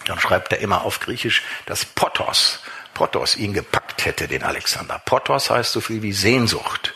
[0.05, 2.59] dann schreibt er immer auf Griechisch, dass Potos,
[2.93, 5.01] Potos ihn gepackt hätte, den Alexander.
[5.03, 6.94] Potos heißt so viel wie Sehnsucht.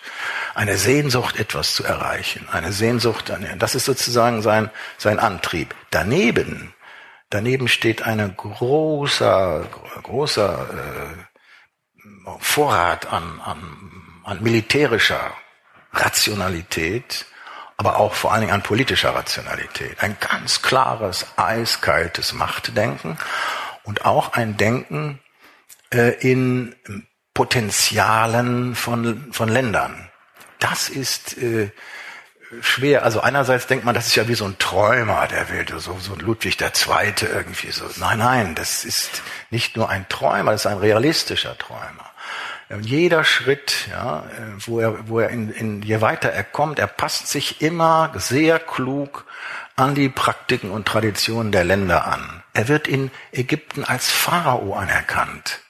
[0.60, 2.46] Eine Sehnsucht, etwas zu erreichen.
[2.52, 5.74] Eine Sehnsucht, das ist sozusagen sein, sein Antrieb.
[5.90, 6.74] Daneben,
[7.30, 9.66] daneben steht ein großer,
[10.04, 15.32] großer äh, Vorrat an, an, an militärischer
[15.94, 17.26] Rationalität,
[17.78, 20.04] aber auch vor allen Dingen an politischer Rationalität.
[20.04, 23.18] Ein ganz klares, eiskaltes Machtdenken
[23.84, 25.22] und auch ein Denken,
[25.94, 26.76] äh, in
[27.34, 30.09] Potenzialen von, von Ländern.
[30.60, 31.72] Das ist äh,
[32.62, 33.04] schwer.
[33.04, 36.16] Also einerseits denkt man, das ist ja wie so ein Träumer, der will so, so
[36.16, 37.86] Ludwig der Zweite irgendwie so.
[37.98, 42.10] Nein, nein, das ist nicht nur ein Träumer, das ist ein realistischer Träumer.
[42.82, 44.26] Jeder Schritt, ja,
[44.60, 48.60] wo er, wo er in, in, je weiter er kommt, er passt sich immer sehr
[48.60, 49.26] klug
[49.76, 52.44] an die Praktiken und Traditionen der Länder an.
[52.54, 55.62] Er wird in Ägypten als Pharao anerkannt.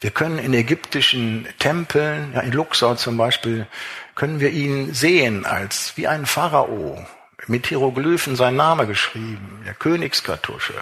[0.00, 3.66] Wir können in ägyptischen Tempeln, ja in Luxor zum Beispiel,
[4.14, 7.04] können wir ihn sehen als wie ein Pharao,
[7.48, 10.74] mit Hieroglyphen sein Name geschrieben, der Königskartusche.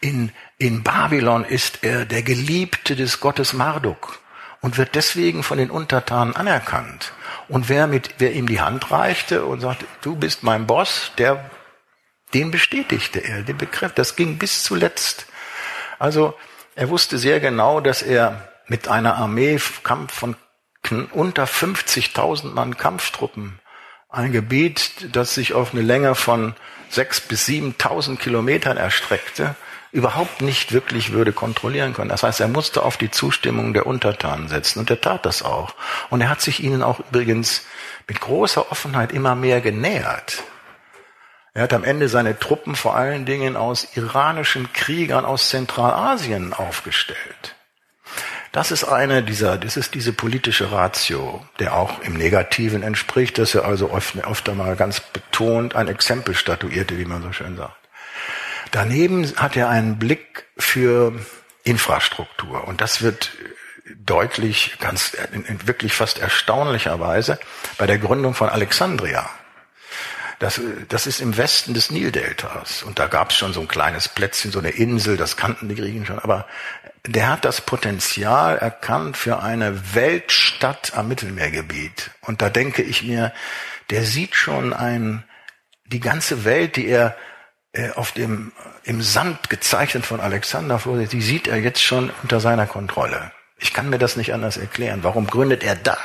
[0.00, 4.18] In, in Babylon ist er der Geliebte des Gottes Marduk
[4.62, 7.12] und wird deswegen von den Untertanen anerkannt.
[7.48, 11.50] Und wer, mit, wer ihm die Hand reichte und sagte, du bist mein Boss, der,
[12.32, 13.92] den bestätigte er, den Begriff.
[13.92, 15.26] Das ging bis zuletzt.
[15.98, 16.34] Also
[16.78, 20.36] er wusste sehr genau, dass er mit einer Armee von
[21.10, 23.58] unter 50.000 Mann Kampftruppen
[24.08, 26.54] ein Gebiet, das sich auf eine Länge von
[26.92, 29.56] 6.000 bis 7.000 Kilometern erstreckte,
[29.90, 32.10] überhaupt nicht wirklich würde kontrollieren können.
[32.10, 35.74] Das heißt, er musste auf die Zustimmung der Untertanen setzen und er tat das auch.
[36.10, 37.66] Und er hat sich ihnen auch übrigens
[38.06, 40.44] mit großer Offenheit immer mehr genähert.
[41.58, 47.56] Er hat am Ende seine Truppen vor allen Dingen aus iranischen Kriegern aus Zentralasien aufgestellt.
[48.52, 53.56] Das ist eine dieser, das ist diese politische Ratio, der auch im Negativen entspricht, dass
[53.56, 57.88] er also oft, oft einmal ganz betont ein Exempel statuierte, wie man so schön sagt.
[58.70, 61.12] Daneben hat er einen Blick für
[61.64, 63.32] Infrastruktur und das wird
[63.96, 65.16] deutlich, ganz,
[65.64, 67.40] wirklich fast erstaunlicherweise
[67.78, 69.28] bei der Gründung von Alexandria.
[70.38, 72.84] Das, das ist im Westen des Nildeltas.
[72.84, 75.74] Und da gab es schon so ein kleines Plätzchen, so eine Insel, das kannten die
[75.74, 76.20] Griechen schon.
[76.20, 76.46] Aber
[77.06, 82.10] der hat das Potenzial erkannt für eine Weltstadt am Mittelmeergebiet.
[82.20, 83.32] Und da denke ich mir,
[83.90, 85.24] der sieht schon ein,
[85.86, 87.16] die ganze Welt, die er
[87.72, 88.52] äh, auf dem,
[88.84, 93.32] im Sand gezeichnet von Alexander vor die sieht er jetzt schon unter seiner Kontrolle.
[93.58, 95.00] Ich kann mir das nicht anders erklären.
[95.02, 95.98] Warum gründet er da?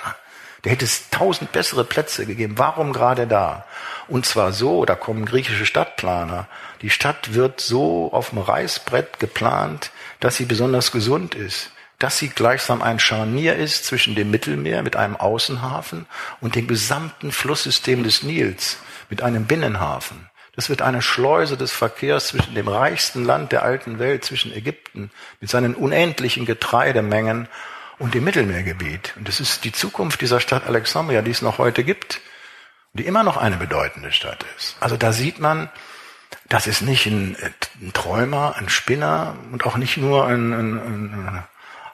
[0.63, 2.57] Der hätte es tausend bessere Plätze gegeben.
[2.57, 3.65] Warum gerade da?
[4.07, 6.47] Und zwar so, da kommen griechische Stadtplaner.
[6.81, 11.71] Die Stadt wird so auf dem Reißbrett geplant, dass sie besonders gesund ist.
[11.99, 16.05] Dass sie gleichsam ein Scharnier ist zwischen dem Mittelmeer mit einem Außenhafen
[16.41, 18.77] und dem gesamten Flusssystem des Nils
[19.09, 20.29] mit einem Binnenhafen.
[20.55, 25.09] Das wird eine Schleuse des Verkehrs zwischen dem reichsten Land der alten Welt, zwischen Ägypten
[25.39, 27.47] mit seinen unendlichen Getreidemengen
[27.97, 29.13] und dem Mittelmeergebiet.
[29.17, 32.21] Und das ist die Zukunft dieser Stadt Alexandria, die es noch heute gibt,
[32.93, 34.77] die immer noch eine bedeutende Stadt ist.
[34.79, 35.69] Also da sieht man,
[36.47, 37.35] das ist nicht ein,
[37.81, 41.43] ein Träumer, ein Spinner und auch nicht nur ein, ein, ein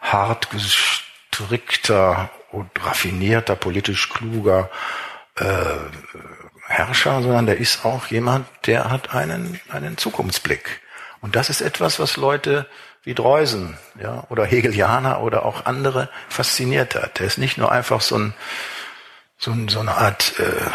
[0.01, 4.69] hart gestrickter und raffinierter, politisch kluger
[5.35, 5.45] äh,
[6.67, 10.81] Herrscher, sondern der ist auch jemand, der hat einen, einen Zukunftsblick.
[11.21, 12.67] Und das ist etwas, was Leute
[13.03, 17.19] wie Dreusen ja, oder Hegelianer oder auch andere fasziniert hat.
[17.19, 18.33] Der ist nicht nur einfach so, ein,
[19.39, 20.69] so, so eine Art äh,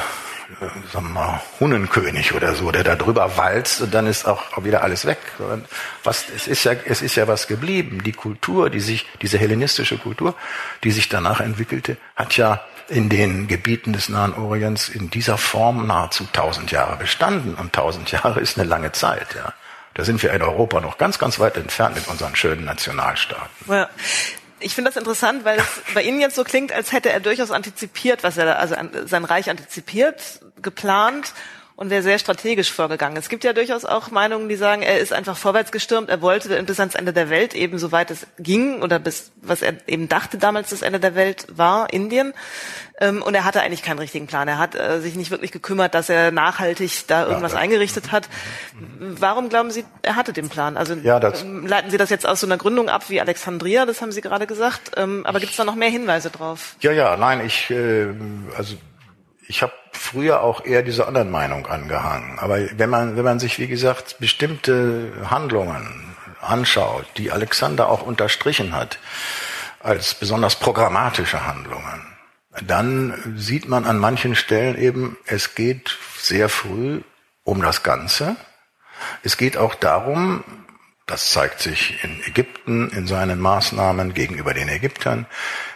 [0.92, 4.82] sagen wir mal, Hunnenkönig oder so, der da drüber walzt und dann ist auch wieder
[4.82, 5.18] alles weg.
[6.02, 8.02] Was, es ist ja, es ist ja was geblieben.
[8.04, 10.34] Die Kultur, die sich, diese hellenistische Kultur,
[10.82, 15.86] die sich danach entwickelte, hat ja in den Gebieten des Nahen Orients in dieser Form
[15.86, 17.54] nahezu tausend Jahre bestanden.
[17.54, 19.52] Und tausend Jahre ist eine lange Zeit, ja.
[19.94, 23.48] Da sind wir in Europa noch ganz, ganz weit entfernt mit unseren schönen Nationalstaaten.
[23.68, 23.88] Ja.
[24.60, 27.50] Ich finde das interessant, weil es bei Ihnen jetzt so klingt, als hätte er durchaus
[27.50, 28.74] antizipiert, was er, also
[29.06, 31.32] sein Reich antizipiert, geplant
[31.76, 33.16] und wäre sehr strategisch vorgegangen.
[33.16, 36.62] Es gibt ja durchaus auch Meinungen, die sagen, er ist einfach vorwärts gestürmt, er wollte
[36.62, 40.38] bis ans Ende der Welt eben, soweit es ging, oder bis, was er eben dachte
[40.38, 42.32] damals das Ende der Welt war, Indien.
[43.00, 44.46] Ähm, und er hatte eigentlich keinen richtigen Plan.
[44.46, 48.28] Er hat äh, sich nicht wirklich gekümmert, dass er nachhaltig da irgendwas ja, eingerichtet hat.
[49.00, 50.76] Warum glauben Sie, er hatte den Plan?
[50.76, 54.00] Also ja, ähm, leiten Sie das jetzt aus so einer Gründung ab wie Alexandria, das
[54.00, 54.92] haben Sie gerade gesagt.
[54.96, 56.76] Ähm, aber gibt es da noch mehr Hinweise drauf?
[56.80, 58.06] Ja, ja, nein, ich, äh,
[58.56, 58.76] also
[59.48, 62.38] ich habe früher auch eher dieser anderen Meinung angehangen.
[62.38, 68.74] Aber wenn man, wenn man sich, wie gesagt, bestimmte Handlungen anschaut, die Alexander auch unterstrichen
[68.74, 68.98] hat,
[69.80, 72.06] als besonders programmatische Handlungen,
[72.62, 77.02] dann sieht man an manchen Stellen eben, es geht sehr früh
[77.42, 78.36] um das Ganze.
[79.22, 80.44] Es geht auch darum,
[81.06, 85.26] das zeigt sich in Ägypten in seinen Maßnahmen gegenüber den Ägyptern.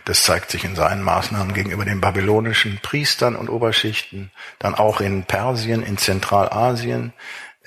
[0.07, 4.31] Das zeigt sich in seinen Maßnahmen gegenüber den babylonischen Priestern und Oberschichten.
[4.59, 7.13] Dann auch in Persien, in Zentralasien.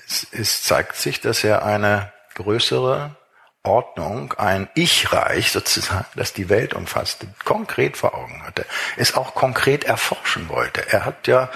[0.08, 3.14] Es, es zeigt sich, dass er eine größere
[3.62, 8.66] Ordnung, ein Ich-Reich sozusagen, das die Welt umfasste, konkret vor Augen hatte.
[8.96, 10.84] Es auch konkret erforschen wollte.
[10.92, 11.48] Er hat ja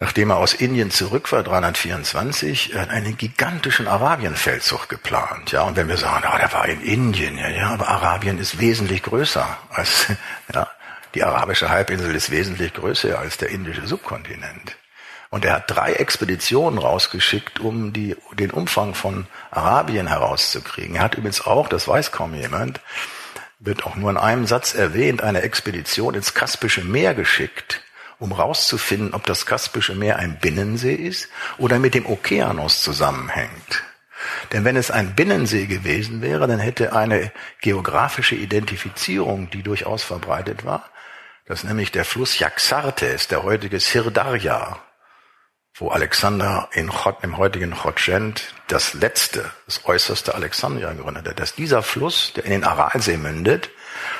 [0.00, 5.52] nachdem er aus Indien zurück war, 324, einen gigantischen Arabienfeldzug geplant.
[5.52, 8.58] Ja, und wenn wir sagen, ah, der war in Indien, ja, ja, aber Arabien ist
[8.58, 10.06] wesentlich größer als,
[10.54, 10.68] ja,
[11.14, 14.76] die arabische Halbinsel ist wesentlich größer als der indische Subkontinent.
[15.28, 20.96] Und er hat drei Expeditionen rausgeschickt, um die, den Umfang von Arabien herauszukriegen.
[20.96, 22.80] Er hat übrigens auch, das weiß kaum jemand,
[23.60, 27.82] wird auch nur in einem Satz erwähnt, eine Expedition ins Kaspische Meer geschickt,
[28.20, 31.28] um rauszufinden, ob das Kaspische Meer ein Binnensee ist
[31.58, 33.82] oder mit dem Okeanos zusammenhängt.
[34.52, 40.64] Denn wenn es ein Binnensee gewesen wäre, dann hätte eine geografische Identifizierung, die durchaus verbreitet
[40.64, 40.90] war,
[41.46, 44.78] dass nämlich der Fluss Yaxartes, der heutige Sirdarja,
[45.74, 51.82] wo Alexander in Chod, im heutigen Chodschent das letzte, das äußerste Alexandria gegründet dass dieser
[51.82, 53.70] Fluss, der in den Aralsee mündet,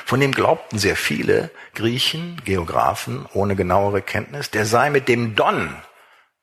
[0.05, 5.75] von dem glaubten sehr viele Griechen, Geographen ohne genauere Kenntnis, der sei mit dem Don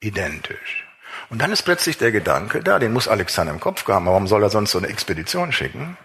[0.00, 0.84] identisch.
[1.30, 4.42] Und dann ist plötzlich der Gedanke da, den muss Alexander im Kopf haben, warum soll
[4.42, 5.98] er sonst so eine Expedition schicken?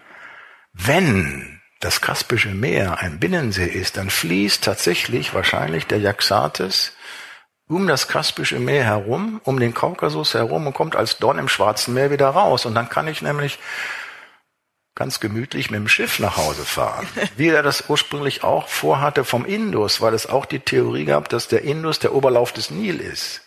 [0.73, 6.93] Wenn das Kaspische Meer ein Binnensee ist, dann fließt tatsächlich wahrscheinlich der Jaxartes
[7.67, 11.93] um das Kaspische Meer herum, um den Kaukasus herum und kommt als Don im Schwarzen
[11.93, 12.65] Meer wieder raus.
[12.65, 13.59] Und dann kann ich nämlich
[14.95, 17.07] ganz gemütlich mit dem Schiff nach Hause fahren.
[17.35, 21.47] Wie er das ursprünglich auch vorhatte vom Indus, weil es auch die Theorie gab, dass
[21.47, 23.41] der Indus der Oberlauf des Nil ist.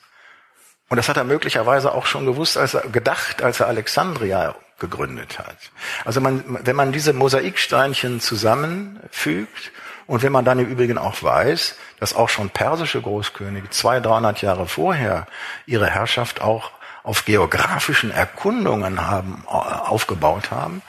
[0.89, 5.39] Und das hat er möglicherweise auch schon gewusst, als er gedacht, als er Alexandria gegründet
[5.39, 5.57] hat.
[6.05, 9.73] Also man, wenn man diese Mosaiksteinchen zusammenfügt
[10.07, 14.43] und wenn man dann im Übrigen auch weiß, dass auch schon persische Großkönige zwei, dreihundert
[14.43, 15.27] Jahre vorher
[15.65, 16.71] ihre Herrschaft auch
[17.03, 20.83] auf geografischen Erkundungen haben, äh, aufgebaut haben,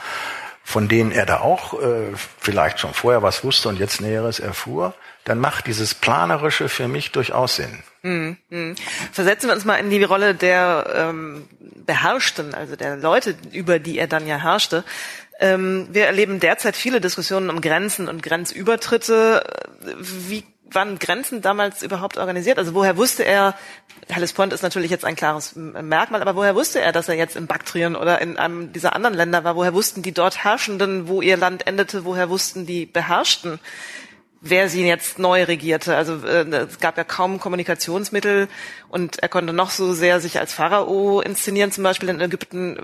[0.67, 4.93] von denen er da auch äh, vielleicht schon vorher was wusste und jetzt Näheres erfuhr,
[5.23, 7.84] dann macht dieses Planerische für mich durchaus Sinn.
[8.01, 8.36] Mhm.
[8.49, 8.75] mhm.
[9.13, 11.47] Versetzen wir uns mal in die Rolle der ähm,
[11.86, 14.84] Beherrschten, also der Leute, über die er dann ja herrschte.
[15.39, 19.45] Ähm, wir erleben derzeit viele Diskussionen um Grenzen und Grenzübertritte.
[20.01, 22.58] Wie waren Grenzen damals überhaupt organisiert?
[22.58, 23.56] Also woher wusste er,
[24.10, 27.47] Hellespont ist natürlich jetzt ein klares Merkmal, aber woher wusste er, dass er jetzt in
[27.47, 29.56] Baktrien oder in einem dieser anderen Länder war?
[29.56, 32.06] Woher wussten die dort Herrschenden, wo ihr Land endete?
[32.06, 33.60] Woher wussten die Beherrschten,
[34.41, 35.95] wer sie jetzt neu regierte?
[35.95, 38.47] Also äh, es gab ja kaum Kommunikationsmittel
[38.89, 42.78] und er konnte noch so sehr sich als Pharao inszenieren, zum Beispiel in Ägypten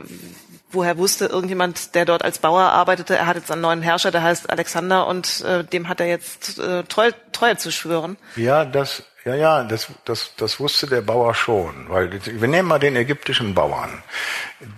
[0.74, 4.24] woher wusste irgendjemand, der dort als Bauer arbeitete, er hat jetzt einen neuen Herrscher, der
[4.24, 8.17] heißt Alexander und äh, dem hat er jetzt äh, Treue, Treue zu schwören.
[8.36, 12.80] Ja, das, ja, ja, das, das, das wusste der Bauer schon, weil wir nehmen mal
[12.80, 14.03] den ägyptischen Bauern,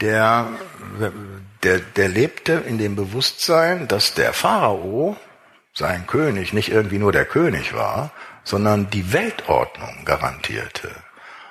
[0.02, 0.48] der,
[1.64, 5.18] der, der lebte in dem Bewusstsein, dass der Pharao,
[5.74, 8.12] sein König, nicht irgendwie nur der König war,
[8.44, 10.90] sondern die Weltordnung garantierte.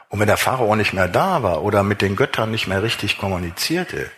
[0.08, 3.18] Und wenn der Pharao nicht mehr da war oder mit den Göttern nicht mehr richtig
[3.18, 4.10] kommunizierte,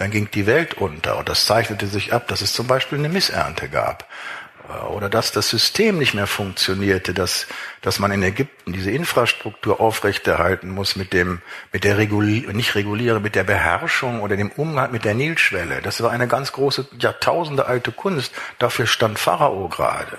[0.00, 1.18] dann ging die Welt unter.
[1.18, 4.08] Und das zeichnete sich ab, dass es zum Beispiel eine Missernte gab.
[4.88, 7.46] oder dass das System nicht mehr funktionierte, dass,
[7.82, 11.42] dass man in Ägypten diese Infrastruktur aufrechterhalten muss mit dem,
[11.72, 15.82] mit der Reguli nicht reguliere, mit der Beherrschung oder dem Umgang mit der Nilschwelle.
[15.82, 18.32] Das war eine ganz große, Jahrtausende alte Kunst.
[18.58, 20.16] Dafür stand Pharao gerade.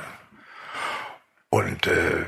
[1.50, 2.26] Und äh,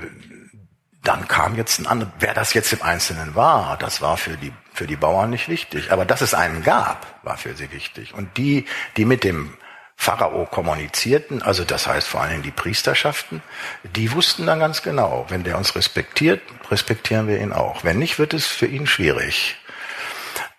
[1.04, 4.54] dann kam jetzt ein anderer, wer das jetzt im Einzelnen war, das war für die,
[4.74, 5.91] für die Bauern nicht wichtig.
[5.91, 8.14] Aber dass es einen gab, war für sie wichtig.
[8.14, 9.54] Und die, die mit dem
[9.97, 13.43] Pharao kommunizierten, also das heißt vor allem die Priesterschaften,
[13.95, 16.41] die wussten dann ganz genau, wenn der uns respektiert,
[16.72, 17.84] respektieren wir ihn auch.
[17.84, 19.58] Wenn nicht, wird es für ihn schwierig.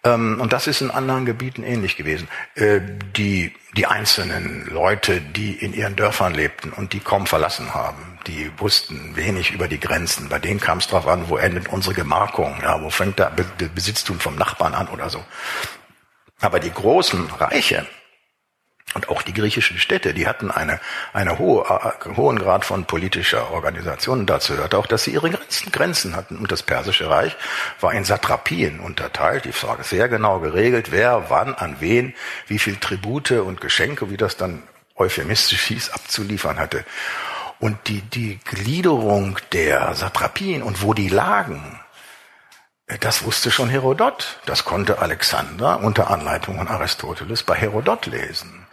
[0.04, 2.28] Ähm, und das ist in anderen Gebieten ähnlich gewesen.
[2.54, 2.80] Äh,
[3.16, 8.50] die, die einzelnen Leute, die in ihren Dörfern lebten und die kaum verlassen haben, die
[8.58, 10.28] wussten wenig über die Grenzen.
[10.28, 13.30] Bei denen kam es darauf an, wo endet unsere Gemarkung, ja, wo fängt der
[13.74, 15.24] Besitztum vom Nachbarn an oder so.
[16.40, 17.86] Aber die großen Reiche,
[18.94, 20.80] und auch die griechischen Städte, die hatten eine,
[21.12, 24.24] eine hohe, äh, hohen Grad von politischer Organisation.
[24.24, 26.36] Dazu gehört auch, dass sie ihre Grenzen, Grenzen hatten.
[26.36, 27.36] Und das Persische Reich
[27.80, 29.46] war in Satrapien unterteilt.
[29.46, 32.14] Die Frage sehr genau geregelt, wer, wann, an wen,
[32.46, 34.62] wie viel Tribute und Geschenke, wie das dann
[34.94, 36.84] euphemistisch hieß, abzuliefern hatte.
[37.60, 41.80] Und die, die Gliederung der Satrapien und wo die lagen,
[43.00, 44.40] das wusste schon Herodot.
[44.44, 48.66] Das konnte Alexander unter Anleitung von Aristoteles bei Herodot lesen.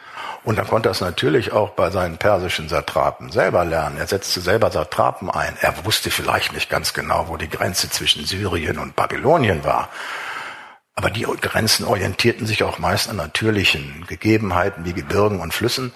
[0.43, 3.97] Und dann konnte er es natürlich auch bei seinen persischen Satrapen selber lernen.
[3.97, 5.55] Er setzte selber Satrapen ein.
[5.61, 9.89] Er wusste vielleicht nicht ganz genau, wo die Grenze zwischen Syrien und Babylonien war.
[10.95, 15.93] Aber die Grenzen orientierten sich auch meist an natürlichen Gegebenheiten wie Gebirgen und Flüssen.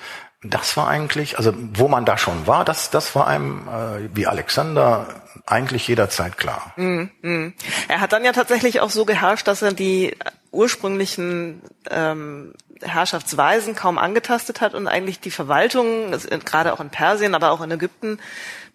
[0.50, 4.28] Das war eigentlich, also wo man da schon war, das, das war einem äh, wie
[4.28, 5.08] Alexander
[5.46, 6.74] eigentlich jederzeit klar.
[6.76, 7.54] Mm, mm.
[7.88, 10.16] Er hat dann ja tatsächlich auch so geherrscht, dass er die
[10.52, 12.54] ursprünglichen ähm,
[12.86, 16.11] Herrschaftsweisen kaum angetastet hat und eigentlich die Verwaltung,
[16.45, 18.19] gerade auch in Persien, aber auch in Ägypten,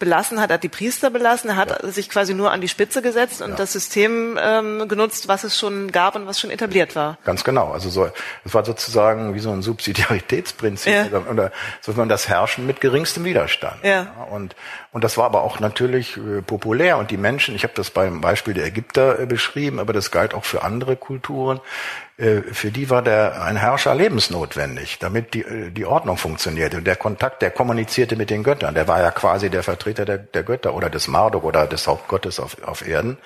[0.00, 1.88] belassen hat, hat die Priester belassen, hat ja.
[1.90, 3.56] sich quasi nur an die Spitze gesetzt und ja.
[3.56, 7.18] das System ähm, genutzt, was es schon gab und was schon etabliert war.
[7.24, 7.70] Ganz genau.
[7.70, 8.10] Also so,
[8.44, 11.20] es war sozusagen wie so ein Subsidiaritätsprinzip ja.
[11.30, 11.52] oder,
[11.94, 13.84] man das Herrschen mit geringstem Widerstand.
[13.84, 14.26] Ja.
[14.30, 14.56] Und
[14.92, 18.20] und das war aber auch natürlich äh, populär und die Menschen, ich habe das beim
[18.20, 21.60] Beispiel der Ägypter äh, beschrieben, aber das galt auch für andere Kulturen.
[22.20, 26.76] Äh, für die war der ein Herrscher lebensnotwendig, damit die, äh, die Ordnung funktionierte.
[26.76, 28.74] Und der Kontakt, der kommunizierte mit den Göttern.
[28.74, 32.38] Der war ja quasi der Vertreter der, der Götter oder des Marduk oder des Hauptgottes
[32.38, 33.16] auf, auf Erden.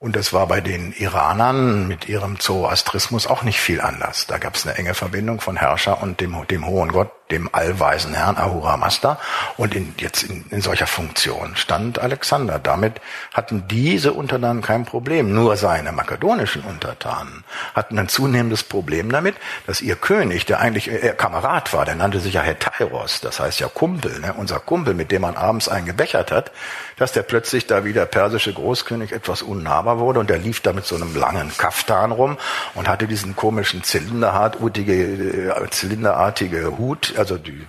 [0.00, 4.26] Und das war bei den Iranern mit ihrem Zoroastrismus auch nicht viel anders.
[4.26, 8.14] Da gab es eine enge Verbindung von Herrscher und dem, dem hohen Gott, dem allweisen
[8.14, 9.18] Herrn Ahura Mazda.
[9.56, 12.58] Und in, jetzt in, in solcher Funktion stand Alexander.
[12.58, 13.00] Damit
[13.32, 15.34] hatten diese Untertanen kein Problem.
[15.34, 21.14] Nur seine makedonischen Untertanen hatten ein zunehmendes Problem damit, dass ihr König, der eigentlich äh,
[21.16, 24.34] Kamerad war, der nannte sich ja Hetairos, das heißt ja Kumpel, ne?
[24.36, 26.50] unser Kumpel, mit dem man abends eingebechert hat,
[26.96, 30.72] dass der plötzlich da wie der persische Großkönig etwas unnahbar wurde und der lief da
[30.72, 32.38] mit so einem langen Kaftan rum
[32.74, 37.66] und hatte diesen komischen zylinderartige, äh, zylinderartige Hut, also die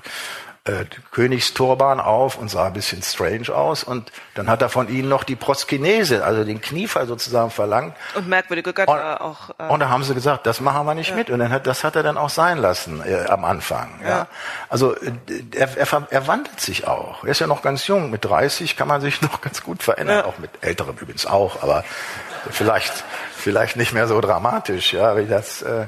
[0.64, 3.84] äh, Königsturban auf und sah ein bisschen strange aus.
[3.84, 7.96] Und dann hat er von ihnen noch die Proskinese, also den Kniefall sozusagen verlangt.
[8.16, 9.50] Und merkwürdige Götter und, auch.
[9.58, 11.16] Äh, und da haben sie gesagt, das machen wir nicht ja.
[11.16, 11.30] mit.
[11.30, 14.00] Und dann hat, das hat er dann auch sein lassen äh, am Anfang.
[14.04, 14.10] Ja.
[14.10, 14.28] ja.
[14.70, 15.12] Also äh,
[15.56, 17.24] er, er, er wandelt sich auch.
[17.24, 18.12] Er ist ja noch ganz jung.
[18.12, 20.18] Mit 30 kann man sich noch ganz gut verändern.
[20.20, 20.26] Ja.
[20.26, 21.64] Auch mit Älteren übrigens auch.
[21.64, 21.84] Aber
[22.50, 23.04] vielleicht,
[23.36, 25.64] vielleicht nicht mehr so dramatisch, ja, wie das.
[25.64, 25.88] Äh,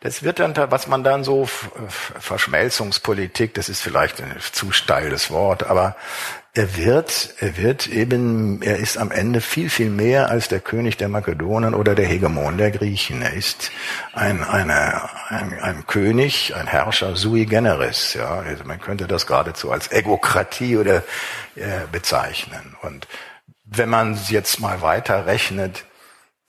[0.00, 5.64] das wird dann, was man dann so Verschmelzungspolitik, das ist vielleicht ein zu steiles Wort,
[5.64, 5.94] aber
[6.54, 10.96] er wird, er wird eben, er ist am Ende viel, viel mehr als der König
[10.96, 13.22] der Makedonen oder der Hegemon der Griechen.
[13.22, 13.70] Er ist
[14.14, 18.40] ein, eine, ein, ein König, ein Herrscher sui generis, ja.
[18.40, 21.04] Also man könnte das geradezu als Egokratie oder
[21.54, 22.76] äh, bezeichnen.
[22.82, 23.06] Und
[23.64, 25.84] wenn man jetzt mal weiter rechnet,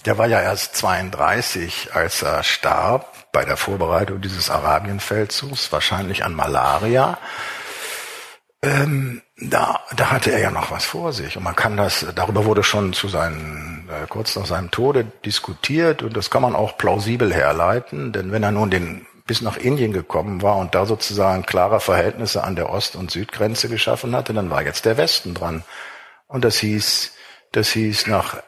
[0.05, 6.35] der war ja erst 32, als er starb bei der Vorbereitung dieses Arabienfeldzugs, wahrscheinlich an
[6.35, 7.17] Malaria.
[8.63, 11.35] Ähm, da, da hatte er ja noch was vor sich.
[11.35, 16.03] Und man kann das, darüber wurde schon zu seinen, äh, kurz nach seinem Tode diskutiert
[16.03, 19.93] und das kann man auch plausibel herleiten, denn wenn er nun den bis nach Indien
[19.93, 24.49] gekommen war und da sozusagen klare Verhältnisse an der Ost- und Südgrenze geschaffen hatte, dann
[24.49, 25.63] war jetzt der Westen dran.
[26.27, 27.13] Und das hieß,
[27.51, 28.43] das hieß nach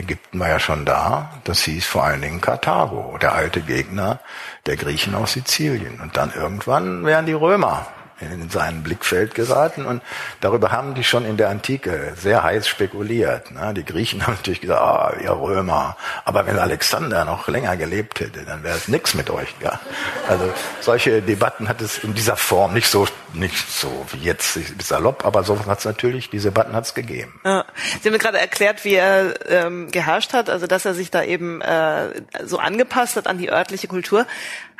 [0.00, 1.30] Ägypten war ja schon da.
[1.44, 4.20] Das hieß vor allen Dingen Karthago, der alte Gegner
[4.66, 6.00] der Griechen aus Sizilien.
[6.00, 7.86] Und dann irgendwann wären die Römer
[8.20, 10.02] in seinen Blickfeld geraten und
[10.40, 13.50] darüber haben die schon in der Antike sehr heiß spekuliert.
[13.50, 13.74] Ne?
[13.74, 18.44] Die Griechen haben natürlich gesagt, ah, ihr Römer, aber wenn Alexander noch länger gelebt hätte,
[18.44, 19.54] dann wäre es nix mit euch.
[19.62, 19.80] Ja?
[20.28, 25.24] Also solche Debatten hat es in dieser Form nicht so nicht so wie jetzt salopp,
[25.24, 27.40] aber so hat es natürlich, diese Debatten hat es gegeben.
[27.42, 31.22] Sie haben mir gerade erklärt, wie er ähm, geherrscht hat, also dass er sich da
[31.22, 34.26] eben äh, so angepasst hat an die örtliche Kultur.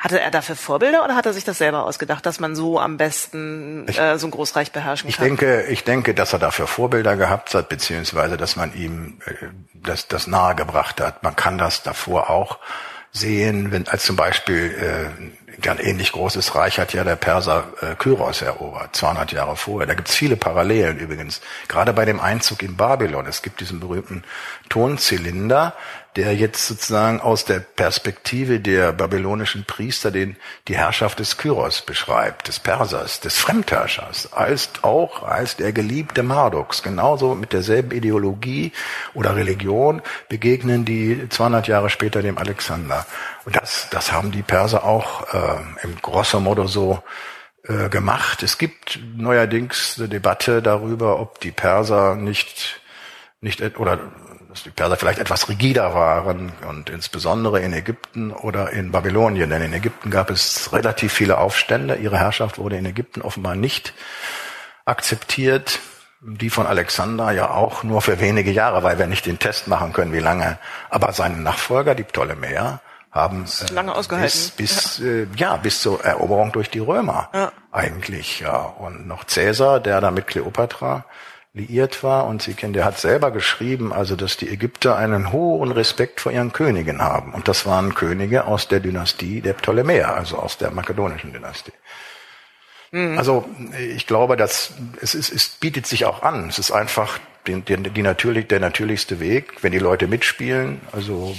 [0.01, 2.97] Hatte er dafür Vorbilder oder hat er sich das selber ausgedacht, dass man so am
[2.97, 5.25] besten äh, so ein Großreich beherrschen ich kann?
[5.27, 9.33] Ich denke, ich denke, dass er dafür Vorbilder gehabt hat, beziehungsweise dass man ihm äh,
[9.75, 11.21] das, das nahegebracht hat.
[11.21, 12.57] Man kann das davor auch
[13.11, 17.95] sehen, wenn als zum Beispiel äh, ein ähnlich großes Reich hat ja der Perser äh,
[17.95, 19.87] Kyros erobert, 200 Jahre vorher.
[19.87, 21.41] Da gibt es viele Parallelen übrigens.
[21.67, 23.25] Gerade bei dem Einzug in Babylon.
[23.25, 24.23] Es gibt diesen berühmten
[24.69, 25.73] Tonzylinder,
[26.15, 30.35] der jetzt sozusagen aus der Perspektive der babylonischen Priester den,
[30.67, 36.83] die Herrschaft des Kyros beschreibt, des Persers, des Fremdherrschers, als auch als der geliebte Mardoks.
[36.83, 38.73] Genauso mit derselben Ideologie
[39.13, 43.05] oder Religion begegnen die 200 Jahre später dem Alexander.
[43.45, 45.37] Und das, das haben die Perser auch äh,
[45.83, 47.03] im grosso modo so
[47.63, 48.43] äh, gemacht.
[48.43, 52.81] Es gibt neuerdings eine Debatte darüber, ob die Perser nicht
[53.41, 53.99] nicht oder
[54.49, 59.49] dass die Perser vielleicht etwas rigider waren und insbesondere in Ägypten oder in Babylonien.
[59.49, 61.95] Denn in Ägypten gab es relativ viele Aufstände.
[61.95, 63.93] Ihre Herrschaft wurde in Ägypten offenbar nicht
[64.85, 65.79] akzeptiert.
[66.19, 69.93] Die von Alexander ja auch nur für wenige Jahre, weil wir nicht den Test machen
[69.93, 70.59] können, wie lange.
[70.89, 72.81] Aber seine Nachfolger, die Ptolemäer,
[73.11, 74.27] haben äh, lange ausgehalten.
[74.27, 75.05] bis, bis ja.
[75.05, 77.51] Äh, ja bis zur Eroberung durch die Römer ja.
[77.71, 81.05] eigentlich ja und noch Cäsar, der da mit Kleopatra
[81.53, 82.27] liiert war.
[82.27, 86.31] Und Sie kennen, der hat selber geschrieben, also dass die Ägypter einen hohen Respekt vor
[86.31, 87.33] ihren Königen haben.
[87.33, 91.73] Und das waren Könige aus der Dynastie der Ptolemäer, also aus der makedonischen Dynastie.
[92.91, 93.17] Mhm.
[93.17, 93.45] Also
[93.77, 96.47] ich glaube, dass es, ist, es bietet sich auch an.
[96.49, 100.79] Es ist einfach die, die, die natürlich, der natürlichste Weg, wenn die Leute mitspielen.
[100.91, 101.35] Also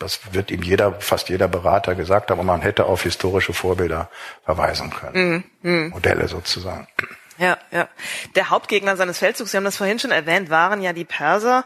[0.00, 4.10] das wird ihm jeder, fast jeder Berater gesagt haben, man hätte auf historische Vorbilder
[4.44, 5.44] verweisen können.
[5.62, 5.70] Mhm.
[5.70, 5.88] mhm.
[5.90, 6.88] Modelle sozusagen.
[7.38, 7.88] Ja, ja.
[8.34, 11.64] Der Hauptgegner seines Feldzugs, Sie haben das vorhin schon erwähnt, waren ja die Perser.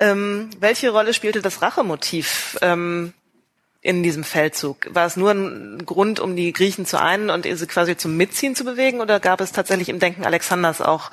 [0.00, 3.12] Ähm, welche Rolle spielte das Rachemotiv ähm,
[3.80, 4.88] in diesem Feldzug?
[4.90, 8.54] War es nur ein Grund, um die Griechen zu einen und sie quasi zum Mitziehen
[8.54, 11.10] zu bewegen, oder gab es tatsächlich im Denken Alexanders auch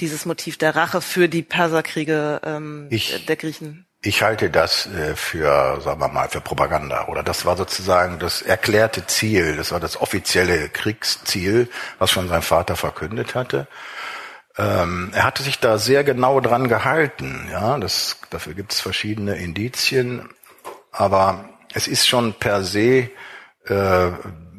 [0.00, 3.86] dieses Motiv der Rache für die Perserkriege ähm, ich, der Griechen?
[4.06, 7.08] Ich halte das äh, für, sagen wir mal, für Propaganda.
[7.08, 12.42] Oder das war sozusagen das erklärte Ziel, das war das offizielle Kriegsziel, was schon sein
[12.42, 13.66] Vater verkündet hatte.
[14.58, 17.48] Ähm, er hatte sich da sehr genau dran gehalten.
[17.50, 20.28] Ja, das, dafür gibt es verschiedene Indizien.
[20.92, 23.08] Aber es ist schon per se
[23.66, 24.10] äh,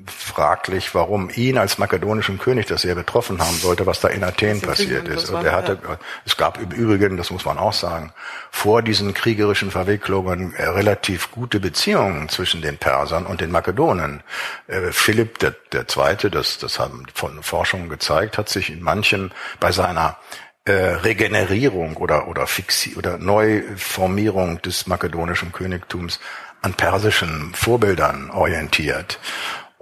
[0.08, 4.62] fraglich, warum ihn als makedonischen König das sehr betroffen haben sollte, was da in Athen
[4.62, 5.30] passiert ist.
[5.30, 5.80] Und er hatte,
[6.26, 8.14] es gab im Übrigen, das muss man auch sagen,
[8.51, 14.24] vor diesen kriegerischen Verwicklungen äh, relativ gute Beziehungen zwischen den Persern und den Makedonen.
[14.68, 19.32] Äh, Philipp der, der Zweite, das, das haben von Forschungen gezeigt, hat sich in manchem
[19.60, 20.18] bei seiner
[20.66, 26.20] äh, Regenerierung oder oder Fixi oder Neuformierung des makedonischen Königtums
[26.62, 29.20] an persischen Vorbildern orientiert.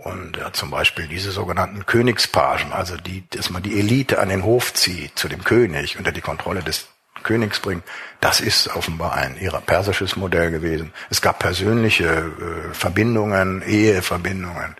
[0.03, 4.43] Und ja, zum Beispiel diese sogenannten Königspagen, also die, dass man die Elite an den
[4.43, 6.87] Hof zieht zu dem König unter die Kontrolle des
[7.23, 7.83] Königs bringt,
[8.19, 10.91] das ist offenbar ein ihrer persisches Modell gewesen.
[11.09, 14.75] Es gab persönliche äh, Verbindungen, Eheverbindungen,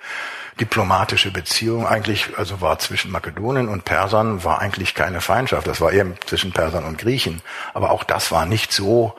[0.60, 1.86] diplomatische Beziehungen.
[1.86, 5.68] Eigentlich, also war zwischen Makedonien und Persern war eigentlich keine Feindschaft.
[5.68, 7.42] Das war eher zwischen Persern und Griechen.
[7.74, 9.16] Aber auch das war nicht so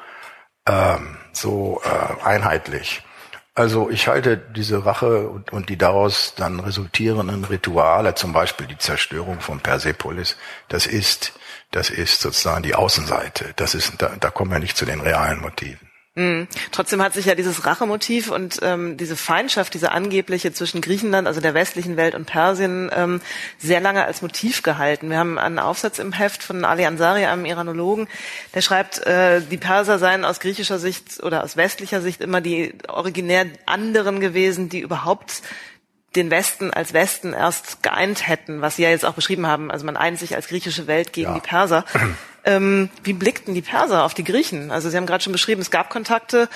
[0.66, 3.02] ähm, so äh, einheitlich.
[3.56, 8.78] Also ich halte diese Rache und, und, die daraus dann resultierenden Rituale, zum Beispiel die
[8.78, 10.36] Zerstörung von Persepolis,
[10.68, 11.32] das ist,
[11.70, 13.52] das ist sozusagen die Außenseite.
[13.54, 15.88] Das ist, da, da kommen wir nicht zu den realen Motiven.
[16.16, 16.46] Mhm.
[16.70, 21.40] Trotzdem hat sich ja dieses Rachemotiv und ähm, diese Feindschaft, diese angebliche zwischen Griechenland, also
[21.40, 23.20] der westlichen Welt und Persien, ähm,
[23.58, 25.10] sehr lange als Motiv gehalten.
[25.10, 28.06] Wir haben einen Aufsatz im Heft von Ali Ansari, einem Iranologen,
[28.54, 32.74] der schreibt, äh, die Perser seien aus griechischer Sicht oder aus westlicher Sicht immer die
[32.86, 35.42] originär anderen gewesen, die überhaupt
[36.16, 39.70] den Westen als Westen erst geeint hätten, was Sie ja jetzt auch beschrieben haben.
[39.70, 41.34] Also man eint sich als griechische Welt gegen ja.
[41.34, 41.84] die Perser.
[42.46, 44.70] Ähm, wie blickten die Perser auf die Griechen?
[44.70, 46.50] Also Sie haben gerade schon beschrieben, es gab Kontakte.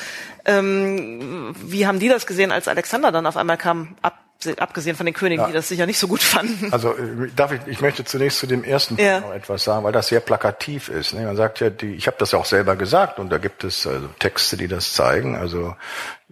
[0.44, 3.96] Ähm, wie haben die das gesehen, als Alexander dann auf einmal kam?
[4.02, 4.27] Ab
[4.58, 5.46] abgesehen von den Königen, ja.
[5.48, 6.72] die das sicher nicht so gut fanden.
[6.72, 9.20] Also äh, darf ich, ich möchte zunächst zu dem ersten Punkt ja.
[9.20, 11.14] noch etwas sagen, weil das sehr plakativ ist.
[11.14, 11.24] Ne?
[11.24, 13.86] Man sagt ja, die, ich habe das ja auch selber gesagt und da gibt es
[13.86, 15.34] also Texte, die das zeigen.
[15.34, 15.74] Also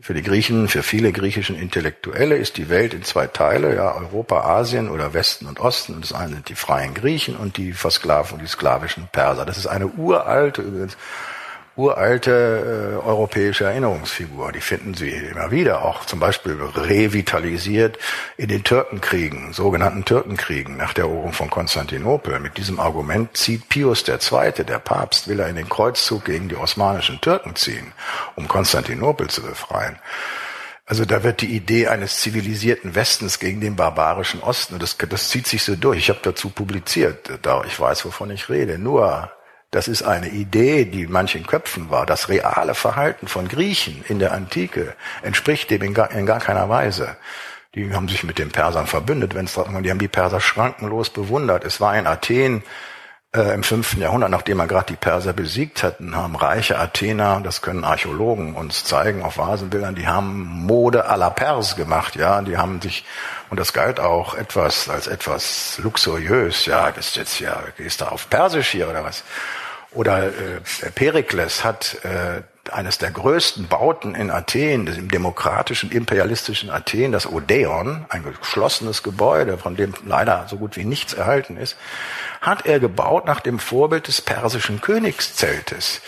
[0.00, 4.42] für die Griechen, für viele griechischen Intellektuelle ist die Welt in zwei Teile, ja, Europa,
[4.42, 5.94] Asien oder Westen und Osten.
[5.94, 9.44] Und das eine sind die freien Griechen und die Versklavten, die sklavischen Perser.
[9.44, 10.96] Das ist eine uralte, übrigens
[11.77, 12.31] uralte
[13.03, 14.51] äh, europäische Erinnerungsfigur.
[14.53, 17.99] Die finden Sie immer wieder, auch zum Beispiel revitalisiert
[18.39, 22.41] in den Türkenkriegen, sogenannten Türkenkriegen nach der Eroberung von Konstantinopel.
[22.41, 26.57] Mit diesem Argument zieht Pius II., der Papst, will er in den Kreuzzug gegen die
[26.57, 27.93] osmanischen Türken ziehen,
[28.35, 29.99] um Konstantinopel zu befreien.
[30.87, 35.49] Also da wird die Idee eines zivilisierten Westens gegen den barbarischen Osten, das, das zieht
[35.49, 35.99] sich so durch.
[35.99, 38.79] Ich habe dazu publiziert, da ich weiß, wovon ich rede.
[38.79, 39.33] Nur
[39.71, 42.07] das ist eine Idee, die in manchen Köpfen war.
[42.07, 46.69] Das reale Verhalten von Griechen in der Antike entspricht dem in gar, in gar keiner
[46.69, 47.17] Weise.
[47.75, 51.64] Die haben sich mit den Persern verbündet, wenn es die haben die Perser schrankenlos bewundert.
[51.64, 52.62] Es war in Athen
[53.35, 57.62] äh, im fünften Jahrhundert, nachdem man gerade die Perser besiegt hatten, haben reiche Athener, das
[57.62, 62.57] können Archäologen uns zeigen auf Vasenbildern, die haben Mode à la Pers gemacht, ja, die
[62.57, 63.05] haben sich
[63.51, 68.07] und das galt auch etwas als etwas luxuriös, ja, das ist jetzt ja, gehst du
[68.07, 69.24] auf Persisch hier oder was?
[69.93, 72.43] Oder äh, Perikles hat äh,
[72.73, 79.59] eines der größten Bauten in Athen, im demokratischen, imperialistischen Athen, das Odeon, ein geschlossenes Gebäude,
[79.59, 81.77] von dem leider so gut wie nichts erhalten ist,
[82.41, 86.01] hat er gebaut nach dem Vorbild des persischen Königszeltes.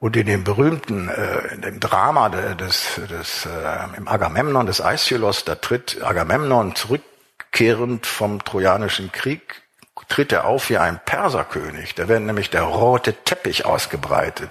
[0.00, 5.44] Und in dem berühmten, äh, in dem Drama des, des äh, im Agamemnon des Aeschylus,
[5.44, 9.63] da tritt Agamemnon zurückkehrend vom Trojanischen Krieg
[10.08, 11.94] tritt er auf wie ein Perserkönig.
[11.94, 14.50] Da wird nämlich der rote Teppich ausgebreitet.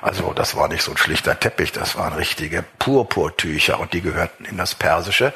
[0.00, 4.44] Also das war nicht so ein schlichter Teppich, das waren richtige Purpurtücher und die gehörten
[4.44, 5.32] in das Persische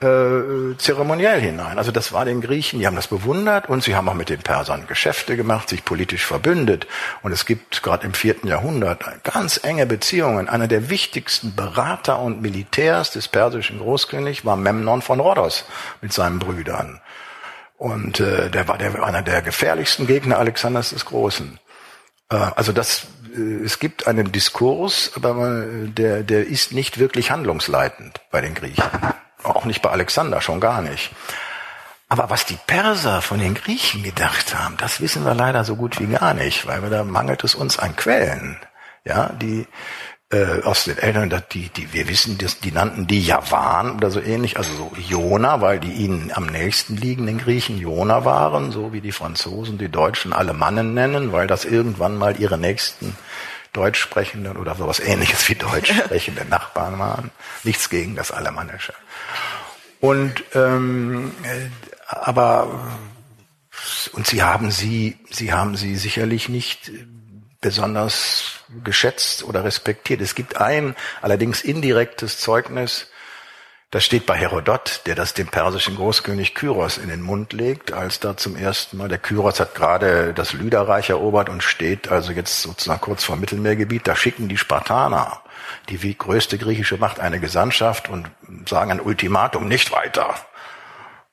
[0.00, 1.76] äh, zeremoniell hinein.
[1.76, 4.40] Also das war den Griechen, die haben das bewundert und sie haben auch mit den
[4.40, 6.86] Persern Geschäfte gemacht, sich politisch verbündet.
[7.22, 10.48] Und es gibt gerade im vierten Jahrhundert ganz enge Beziehungen.
[10.48, 15.66] Einer der wichtigsten Berater und Militärs des persischen Großkönigs war Memnon von Rhodos
[16.00, 17.00] mit seinen Brüdern.
[17.80, 21.58] Und äh, der war der, einer der gefährlichsten Gegner Alexanders des Großen.
[22.30, 27.30] Äh, also das, äh, es gibt einen Diskurs, aber man, der, der ist nicht wirklich
[27.30, 28.84] handlungsleitend bei den Griechen.
[29.42, 31.10] Auch nicht bei Alexander, schon gar nicht.
[32.10, 35.98] Aber was die Perser von den Griechen gedacht haben, das wissen wir leider so gut
[36.00, 38.58] wie gar nicht, weil da mangelt es uns an Quellen.
[39.06, 39.66] Ja, die
[40.32, 44.20] äh, aus den Eltern, die, die, wir wissen, das, die nannten die Javan oder so
[44.20, 49.00] ähnlich, also so Jona, weil die ihnen am nächsten liegenden Griechen Jona waren, so wie
[49.00, 53.16] die Franzosen die Deutschen Alemannen nennen, weil das irgendwann mal ihre nächsten
[53.72, 57.30] Deutsch sprechenden oder sowas ähnliches wie Deutsch sprechende Nachbarn waren.
[57.64, 58.94] Nichts gegen das Alemannische.
[60.00, 61.68] Und ähm, äh,
[62.06, 62.68] aber
[64.12, 66.90] und sie haben sie, sie haben sie sicherlich nicht
[67.60, 70.20] besonders geschätzt oder respektiert.
[70.20, 73.08] Es gibt ein allerdings indirektes Zeugnis,
[73.92, 78.20] das steht bei Herodot, der das dem persischen Großkönig Kyros in den Mund legt, als
[78.20, 82.62] da zum ersten Mal, der Kyros hat gerade das Lyderreich erobert und steht also jetzt
[82.62, 85.42] sozusagen kurz vor Mittelmeergebiet, da schicken die Spartaner,
[85.88, 88.30] die größte griechische Macht, eine Gesandtschaft und
[88.68, 90.36] sagen ein Ultimatum, nicht weiter.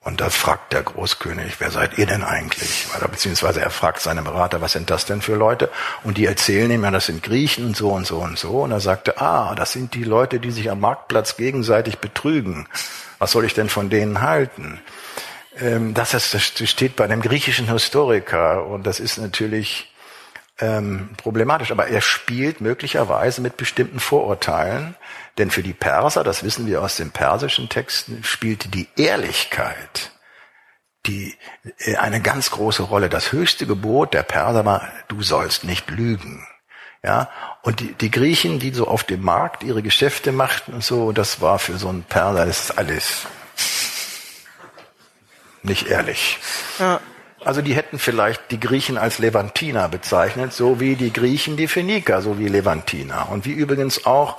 [0.07, 2.87] Und da fragt der Großkönig, wer seid ihr denn eigentlich?
[3.11, 5.69] Beziehungsweise er fragt seine Berater, was sind das denn für Leute?
[6.05, 8.61] Und die erzählen ihm, ja, das sind Griechen und so und so und so.
[8.61, 12.69] Und er sagte, ah, das sind die Leute, die sich am Marktplatz gegenseitig betrügen.
[13.19, 14.79] Was soll ich denn von denen halten?
[15.59, 19.93] Ähm, das, ist, das steht bei einem griechischen Historiker und das ist natürlich
[20.59, 21.71] ähm, problematisch.
[21.71, 24.95] Aber er spielt möglicherweise mit bestimmten Vorurteilen,
[25.37, 30.11] denn für die Perser, das wissen wir aus den persischen Texten, spielte die Ehrlichkeit
[31.07, 31.35] die
[31.79, 33.09] äh, eine ganz große Rolle.
[33.09, 36.45] Das höchste Gebot der Perser war, du sollst nicht lügen.
[37.03, 37.29] Ja,
[37.61, 41.41] und die, die Griechen, die so auf dem Markt ihre Geschäfte machten und so, das
[41.41, 43.27] war für so einen Perser, das ist alles
[45.63, 46.39] nicht ehrlich.
[46.79, 46.99] Ja.
[47.45, 52.21] Also die hätten vielleicht die Griechen als Levantiner bezeichnet, so wie die Griechen die Phöniker,
[52.21, 53.29] so wie Levantiner.
[53.29, 54.37] Und wie übrigens auch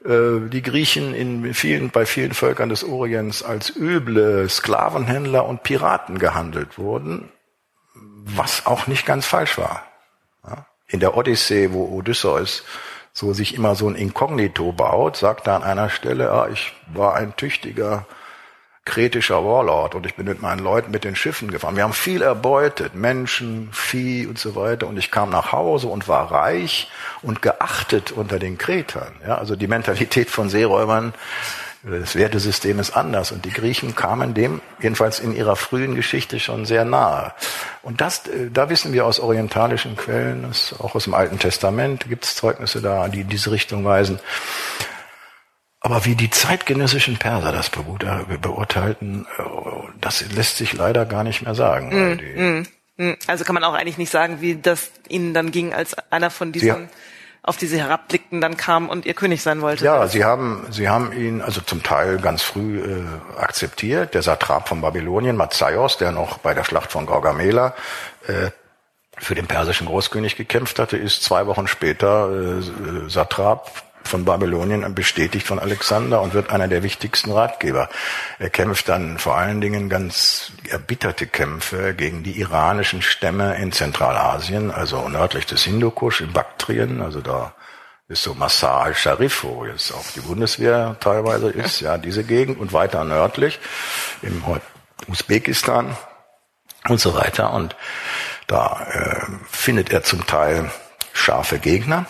[0.00, 6.78] die Griechen in vielen, bei vielen Völkern des Orients als üble Sklavenhändler und Piraten gehandelt
[6.78, 7.30] wurden,
[7.94, 9.84] was auch nicht ganz falsch war.
[10.86, 12.62] In der Odyssee, wo Odysseus
[13.12, 17.14] so sich immer so ein Inkognito baut, sagt er an einer Stelle, ah, ich war
[17.14, 18.06] ein tüchtiger
[18.88, 21.76] kretischer Warlord und ich bin mit meinen Leuten mit den Schiffen gefahren.
[21.76, 26.08] Wir haben viel erbeutet, Menschen, Vieh und so weiter und ich kam nach Hause und
[26.08, 26.90] war reich
[27.22, 29.12] und geachtet unter den Kretern.
[29.24, 31.12] Ja, also die Mentalität von Seeräubern,
[31.84, 36.66] Das Wertesystem ist anders und die Griechen kamen dem jedenfalls in ihrer frühen Geschichte schon
[36.66, 37.32] sehr nahe.
[37.82, 40.44] Und das, äh, da wissen wir aus orientalischen Quellen,
[40.80, 44.18] auch aus dem Alten Testament gibt es Zeugnisse da, die in diese Richtung weisen.
[45.88, 49.42] Aber wie die zeitgenössischen Perser das beurteilten, äh,
[50.02, 51.88] das lässt sich leider gar nicht mehr sagen.
[51.88, 52.66] Mm, mm,
[52.98, 53.16] mm.
[53.26, 56.52] Also kann man auch eigentlich nicht sagen, wie das ihnen dann ging, als einer von
[56.52, 56.90] diesen
[57.42, 59.82] auf die sie herabblickten, dann kam und ihr König sein wollte.
[59.82, 64.12] Ja, sie haben, sie haben ihn also zum Teil ganz früh äh, akzeptiert.
[64.12, 67.74] Der Satrap von Babylonien, Mazzaios, der noch bei der Schlacht von Gaugamela
[68.26, 68.50] äh,
[69.16, 75.46] für den persischen Großkönig gekämpft hatte, ist zwei Wochen später äh, Satrap von Babylonien bestätigt
[75.46, 77.88] von Alexander und wird einer der wichtigsten Ratgeber.
[78.38, 84.70] Er kämpft dann vor allen Dingen ganz erbitterte Kämpfe gegen die iranischen Stämme in Zentralasien,
[84.70, 87.54] also nördlich des Hindukusch, in Baktrien, also da
[88.08, 92.72] ist so Massar al-Sharif, wo jetzt auch die Bundeswehr teilweise ist, ja, diese Gegend und
[92.72, 93.60] weiter nördlich
[94.22, 94.42] im
[95.08, 95.94] Usbekistan
[96.88, 97.52] und so weiter.
[97.52, 97.76] Und
[98.46, 100.70] da äh, findet er zum Teil
[101.12, 102.06] scharfe Gegner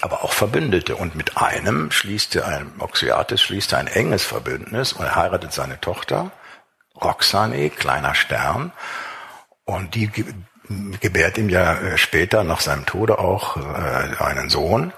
[0.00, 0.96] aber auch Verbündete.
[0.96, 5.80] Und mit einem schließt er ein, Oxyates schließt ein enges Verbündnis und er heiratet seine
[5.80, 6.32] Tochter,
[7.00, 8.72] Roxane, kleiner Stern,
[9.66, 10.10] und die
[11.00, 14.92] gebärt ihm ja äh, später nach seinem Tode auch äh, einen Sohn.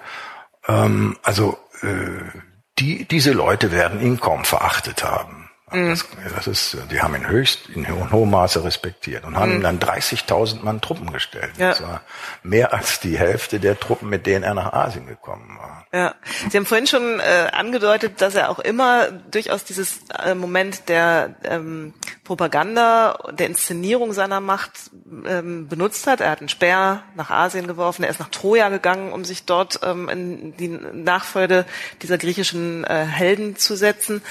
[0.67, 2.39] Ähm, also äh,
[2.79, 5.48] die, diese Leute werden ihn kaum verachtet haben.
[5.73, 5.91] Mhm.
[5.91, 9.57] Das, das, ist, die haben ihn höchst in hohem Maße respektiert und haben mhm.
[9.57, 11.53] ihm dann 30.000 Mann Truppen gestellt.
[11.59, 11.71] Ja.
[11.71, 12.01] Das war
[12.43, 15.87] mehr als die Hälfte der Truppen, mit denen er nach Asien gekommen war.
[15.93, 16.15] Ja,
[16.51, 21.35] Sie haben vorhin schon äh, angedeutet, dass er auch immer durchaus dieses äh, Moment der
[21.45, 21.95] ähm,
[22.25, 24.91] Propaganda, der Inszenierung seiner Macht
[25.27, 26.21] ähm, benutzt hat.
[26.21, 29.81] Er hat einen Speer nach Asien geworfen, er ist nach Troja gegangen, um sich dort
[29.83, 31.65] ähm, in die Nachfolge
[32.03, 34.23] dieser griechischen äh, Helden zu setzen.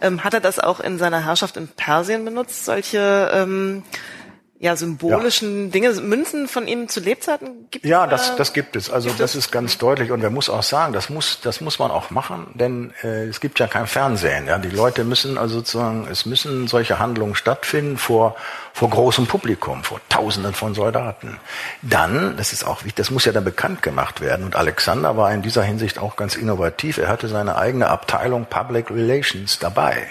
[0.00, 3.82] Ähm, hat er das auch in seiner Herrschaft in Persien benutzt, solche ähm,
[4.62, 5.70] ja, symbolischen ja.
[5.70, 8.90] Dinge, Münzen von ihm zu Lebzeiten gibt Ja, das, das gibt es.
[8.90, 11.90] Also das ist ganz deutlich und er muss auch sagen, das muss, das muss man
[11.90, 14.46] auch machen, denn äh, es gibt ja kein Fernsehen.
[14.46, 18.36] Ja, die Leute müssen also sozusagen, es müssen solche Handlungen stattfinden vor
[18.72, 21.38] vor großem Publikum, vor Tausenden von Soldaten.
[21.82, 24.44] Dann, das ist auch wichtig, das muss ja dann bekannt gemacht werden.
[24.44, 26.98] Und Alexander war in dieser Hinsicht auch ganz innovativ.
[26.98, 30.06] Er hatte seine eigene Abteilung Public Relations dabei.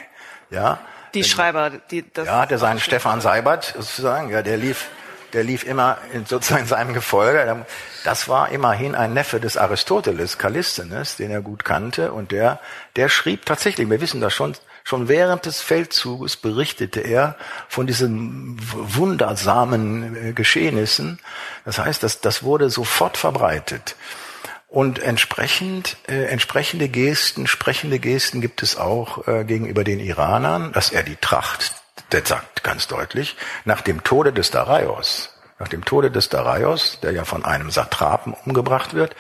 [0.49, 0.79] Ja,
[1.13, 2.27] die Schreiber, die das.
[2.27, 4.87] Ja, der seinen Stefan Seibert sozusagen, ja, der lief,
[5.33, 7.65] der lief immer in, sozusagen in seinem Gefolge.
[8.03, 12.59] Das war immerhin ein Neffe des Aristoteles, Kallisthenes, den er gut kannte, und der,
[12.95, 17.35] der schrieb tatsächlich, wir wissen das schon, schon während des Feldzuges berichtete er
[17.67, 21.19] von diesen wundersamen äh, Geschehnissen.
[21.65, 23.95] Das heißt, das, das wurde sofort verbreitet.
[24.69, 30.91] Und entsprechend, äh, entsprechende Gesten, sprechende Gesten gibt es auch äh, gegenüber den Iranern, dass
[30.91, 31.73] er die Tracht,
[32.11, 37.13] der sagt ganz deutlich, nach dem Tode des Darius, nach dem Tode des Darius, der
[37.13, 39.15] ja von einem Satrapen umgebracht wird,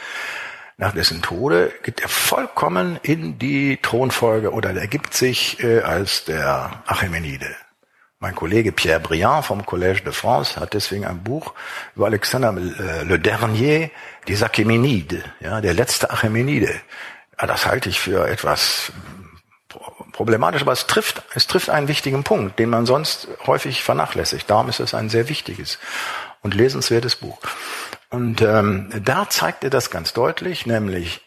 [0.77, 6.83] nach dessen Tode geht er vollkommen in die Thronfolge oder ergibt sich äh, als der
[6.85, 7.53] Achämenide.
[8.21, 11.53] Mein Kollege Pierre Briand vom Collège de France hat deswegen ein Buch
[11.95, 13.91] über Alexander äh, Le Dernier
[14.27, 16.81] des Achämenides, ja, der letzte Achämenide.
[17.39, 18.91] Ja, das halte ich für etwas
[20.11, 24.49] problematisch, aber es trifft, es trifft einen wichtigen Punkt, den man sonst häufig vernachlässigt.
[24.49, 25.79] Darum ist es ein sehr wichtiges
[26.41, 27.39] und lesenswertes Buch.
[28.09, 31.21] Und ähm, da zeigt er das ganz deutlich, nämlich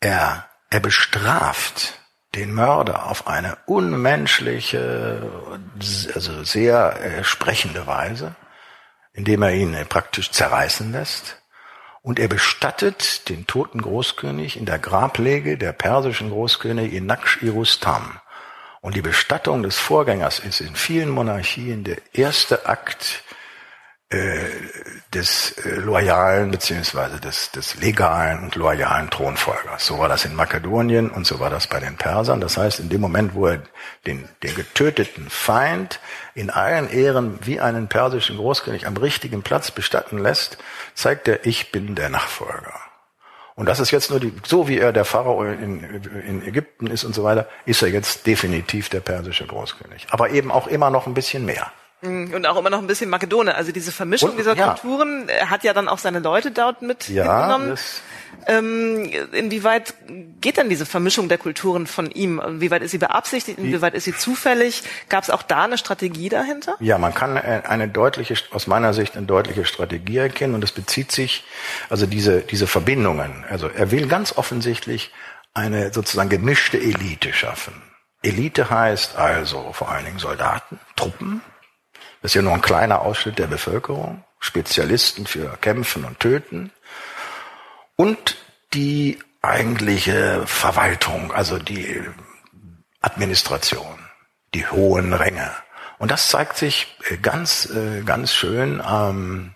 [0.00, 1.97] er, er bestraft
[2.38, 5.30] den Mörder auf eine unmenschliche,
[6.14, 8.36] also sehr äh, sprechende Weise,
[9.12, 11.42] indem er ihn praktisch zerreißen lässt.
[12.00, 18.20] Und er bestattet den toten Großkönig in der Grablege der persischen Großkönigin Naksh-Irustam.
[18.80, 23.24] Und die Bestattung des Vorgängers ist in vielen Monarchien der erste Akt
[24.10, 24.38] äh,
[25.14, 29.86] des äh, loyalen beziehungsweise des, des legalen und loyalen Thronfolgers.
[29.86, 32.40] So war das in Makedonien und so war das bei den Persern.
[32.40, 33.62] Das heißt, in dem Moment, wo er
[34.06, 35.98] den, den getöteten Feind
[36.34, 40.58] in allen Ehren wie einen persischen Großkönig am richtigen Platz bestatten lässt,
[40.94, 42.74] zeigt er, ich bin der Nachfolger.
[43.54, 47.04] Und das ist jetzt nur die, so wie er der Pharao in, in Ägypten ist
[47.04, 50.06] und so weiter, ist er jetzt definitiv der persische Großkönig.
[50.10, 51.72] Aber eben auch immer noch ein bisschen mehr.
[52.00, 52.34] Mhm.
[52.34, 53.54] Und auch immer noch ein bisschen Makedone.
[53.54, 54.74] Also diese Vermischung und, dieser ja.
[54.74, 57.58] Kulturen er hat ja dann auch seine Leute dort mit ja,
[58.46, 59.94] Ähm, inwieweit
[60.40, 62.40] geht dann diese Vermischung der Kulturen von ihm?
[62.40, 63.58] Inwieweit ist sie beabsichtigt?
[63.58, 64.82] Inwieweit ist sie zufällig?
[65.08, 66.76] Gab es auch da eine Strategie dahinter?
[66.80, 71.10] Ja, man kann eine deutliche, aus meiner Sicht eine deutliche Strategie erkennen und es bezieht
[71.10, 71.44] sich,
[71.90, 73.44] also diese, diese Verbindungen.
[73.48, 75.10] Also er will ganz offensichtlich
[75.54, 77.82] eine sozusagen gemischte Elite schaffen.
[78.22, 81.40] Elite heißt also vor allen Dingen Soldaten, Truppen.
[82.22, 84.24] Das ist ja nur ein kleiner Ausschnitt der Bevölkerung.
[84.40, 86.70] Spezialisten für Kämpfen und Töten.
[87.96, 88.36] Und
[88.72, 92.02] die eigentliche Verwaltung, also die
[93.00, 93.98] Administration,
[94.54, 95.50] die hohen Ränge.
[95.98, 99.54] Und das zeigt sich äh, ganz, äh, ganz schön ähm,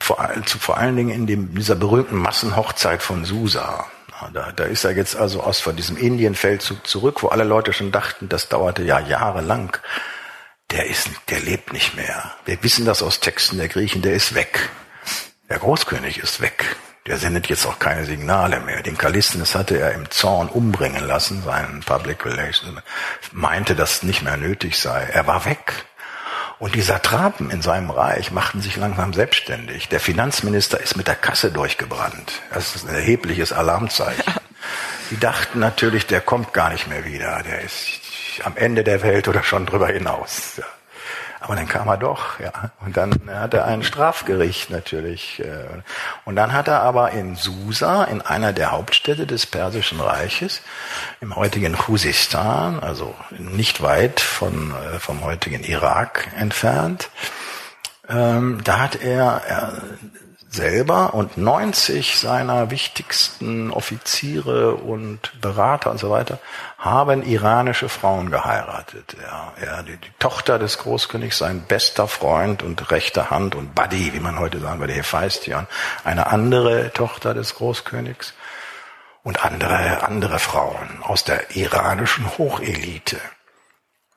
[0.00, 3.86] vor, vor allen Dingen in dem, dieser berühmten Massenhochzeit von Susa.
[4.32, 7.92] Da, da ist er jetzt also aus von diesem Indienfeldzug zurück, wo alle Leute schon
[7.92, 9.76] dachten, das dauerte ja jahrelang.
[10.70, 12.34] Der ist, der lebt nicht mehr.
[12.44, 14.68] Wir wissen das aus Texten der Griechen, der ist weg.
[15.48, 16.76] Der Großkönig ist weg.
[17.06, 18.82] Der sendet jetzt auch keine Signale mehr.
[18.82, 22.82] Den Kallisthenes hatte er im Zorn umbringen lassen, seinen Public Relations,
[23.32, 25.04] meinte, dass nicht mehr nötig sei.
[25.04, 25.86] Er war weg.
[26.58, 29.88] Und die Satrapen in seinem Reich machten sich langsam selbstständig.
[29.88, 32.42] Der Finanzminister ist mit der Kasse durchgebrannt.
[32.52, 34.24] Das ist ein erhebliches Alarmzeichen.
[35.10, 37.42] Die dachten natürlich, der kommt gar nicht mehr wieder.
[37.42, 38.00] Der ist
[38.46, 40.56] am Ende der Welt oder schon drüber hinaus.
[40.56, 40.64] Ja.
[41.40, 42.52] Aber dann kam er doch, ja.
[42.84, 45.40] Und dann hat er ein Strafgericht natürlich.
[45.40, 45.66] Äh,
[46.24, 50.62] und dann hat er aber in Susa, in einer der Hauptstädte des Persischen Reiches,
[51.20, 57.10] im heutigen Khuzistan, also nicht weit von, äh, vom heutigen Irak entfernt,
[58.08, 59.42] ähm, da hat er
[60.50, 66.38] selber und 90 seiner wichtigsten Offiziere und Berater und so weiter
[66.78, 69.16] haben iranische Frauen geheiratet.
[69.20, 74.14] Ja, ja, die, die Tochter des Großkönigs, sein bester Freund und rechte Hand und Buddy,
[74.14, 75.66] wie man heute sagen würde, Hephaistion,
[76.04, 78.32] eine andere Tochter des Großkönigs
[79.22, 83.18] und andere, andere Frauen aus der iranischen Hochelite.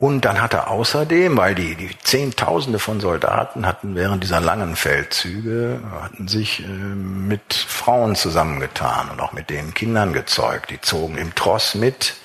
[0.01, 4.75] Und dann hat er außerdem, weil die, die Zehntausende von Soldaten hatten während dieser langen
[4.75, 10.71] Feldzüge, hatten sich äh, mit Frauen zusammengetan und auch mit den Kindern gezeugt.
[10.71, 12.15] Die zogen im Tross mit.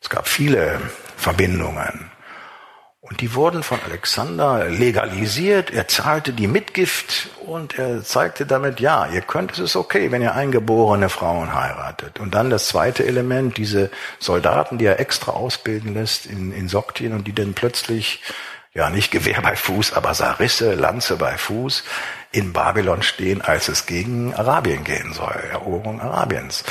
[0.00, 0.80] Es gab viele
[1.16, 2.12] Verbindungen.
[3.06, 5.70] Und die wurden von Alexander legalisiert.
[5.70, 10.22] Er zahlte die Mitgift und er zeigte damit, ja, ihr könnt, es ist okay, wenn
[10.22, 12.18] ihr eingeborene Frauen heiratet.
[12.18, 13.90] Und dann das zweite Element, diese
[14.20, 18.22] Soldaten, die er extra ausbilden lässt in, in Soktien und die dann plötzlich,
[18.72, 21.84] ja, nicht Gewehr bei Fuß, aber Sarisse, Lanze bei Fuß
[22.32, 26.64] in Babylon stehen, als es gegen Arabien gehen soll, Eroberung Arabiens.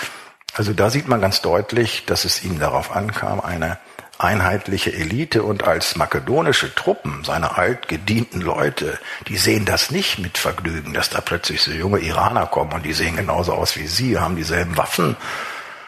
[0.56, 3.78] Also da sieht man ganz deutlich, dass es ihm darauf ankam, eine
[4.24, 8.98] einheitliche Elite und als makedonische Truppen, seine altgedienten Leute,
[9.28, 12.94] die sehen das nicht mit Vergnügen, dass da plötzlich so junge Iraner kommen und die
[12.94, 15.18] sehen genauso aus wie sie, haben dieselben Waffen,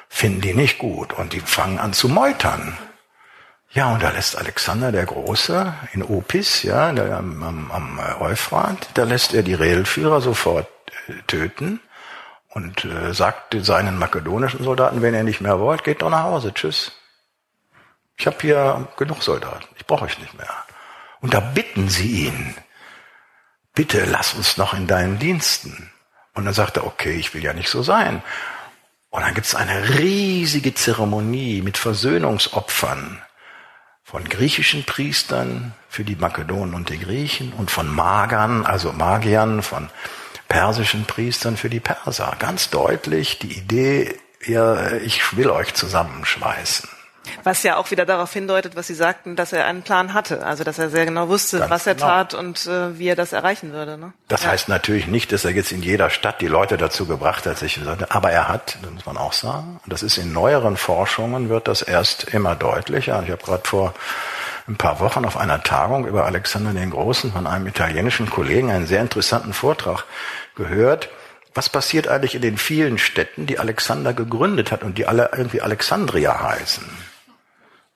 [0.10, 2.78] finden die nicht gut und die fangen an zu meutern.
[3.72, 9.04] Ja, und da lässt Alexander der Große in Opis, ja, am, am, am Euphrat, da
[9.04, 10.68] lässt er die Redelführer sofort
[11.08, 11.82] äh, töten
[12.50, 16.54] und äh, sagt seinen makedonischen Soldaten, wenn ihr nicht mehr wollt, geht doch nach Hause,
[16.54, 16.94] tschüss.
[18.18, 20.54] Ich habe hier genug Soldaten, ich brauche euch nicht mehr.
[21.22, 22.56] Und da bitten sie ihn,
[23.74, 25.92] bitte lass uns noch in deinen Diensten.
[26.34, 28.22] Und dann sagt er, okay, ich will ja nicht so sein.
[29.10, 33.22] Und dann gibt es eine riesige Zeremonie mit Versöhnungsopfern
[34.04, 39.90] von griechischen Priestern für die Makedonen und die Griechen und von Magern, also Magiern, von
[40.48, 42.36] persischen Priestern für die Perser.
[42.38, 46.90] Ganz deutlich die Idee, ja, ich will euch zusammenschweißen.
[47.44, 50.46] Was ja auch wieder darauf hindeutet, was Sie sagten, dass er einen Plan hatte.
[50.46, 52.08] Also dass er sehr genau wusste, Ganz was er genau.
[52.08, 53.98] tat und äh, wie er das erreichen würde.
[53.98, 54.14] Ne?
[54.28, 54.50] Das ja.
[54.50, 57.80] heißt natürlich nicht, dass er jetzt in jeder Stadt die Leute dazu gebracht hat, sich
[58.10, 61.68] aber er hat, das muss man auch sagen, und das ist in neueren Forschungen wird
[61.68, 63.22] das erst immer deutlicher.
[63.24, 63.94] Ich habe gerade vor
[64.68, 68.88] ein paar Wochen auf einer Tagung über Alexander den Großen von einem italienischen Kollegen einen
[68.88, 70.06] sehr interessanten Vortrag
[70.56, 71.10] gehört
[71.56, 75.62] was passiert eigentlich in den vielen Städten, die Alexander gegründet hat und die alle irgendwie
[75.62, 76.86] Alexandria heißen?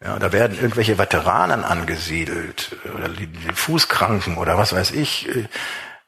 [0.02, 5.28] Ja, da werden irgendwelche Veteranen angesiedelt oder die, die Fußkranken oder was weiß ich.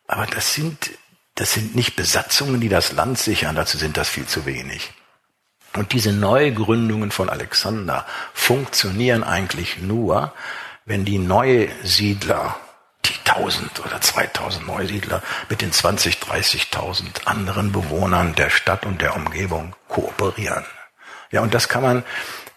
[0.08, 0.92] Aber das sind,
[1.36, 3.56] das sind nicht Besatzungen, die das Land sichern.
[3.56, 4.94] Dazu sind das viel zu wenig.
[5.74, 10.34] Und diese Neugründungen von Alexander funktionieren eigentlich nur,
[10.86, 12.58] wenn die Neusiedler,
[13.06, 19.16] die 1000 oder 2000 Neusiedler mit den 20, 30.000 anderen Bewohnern der Stadt und der
[19.16, 20.66] Umgebung kooperieren.
[21.32, 22.04] Ja, und das kann man äh,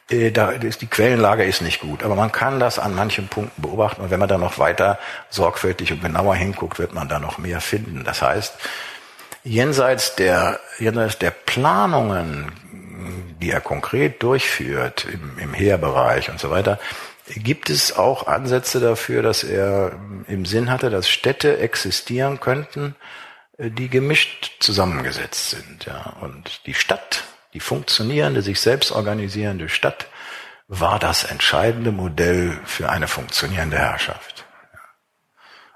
[0.09, 4.03] da ist, die Quellenlage ist nicht gut, aber man kann das an manchen Punkten beobachten
[4.03, 4.99] und wenn man da noch weiter
[5.31, 8.05] sorgfältig und genauer hinguckt, wird man da noch mehr finden.
[8.05, 8.55] Das heißt,
[9.45, 12.53] jenseits der, jenseits der Planungen,
[13.41, 16.79] die er konkret durchführt im, im Heerbereich und so weiter,
[17.27, 19.93] gibt es auch Ansätze dafür, dass er
[20.29, 22.95] im Sinn hatte, dass Städte existieren könnten,
[23.59, 25.87] äh, die gemischt zusammengesetzt sind.
[25.87, 26.15] Ja.
[26.21, 27.25] Und die Stadt
[27.55, 30.07] Die funktionierende, sich selbst organisierende Stadt
[30.67, 34.45] war das entscheidende Modell für eine funktionierende Herrschaft.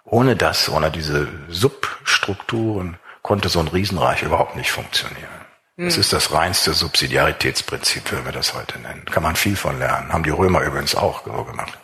[0.04, 5.28] Ohne das, ohne diese Substrukturen konnte so ein Riesenreich überhaupt nicht funktionieren.
[5.76, 6.00] Das hm.
[6.00, 9.04] ist das reinste Subsidiaritätsprinzip, wenn wir das heute nennen.
[9.04, 10.12] Kann man viel von lernen.
[10.12, 11.78] Haben die Römer übrigens auch so gemacht.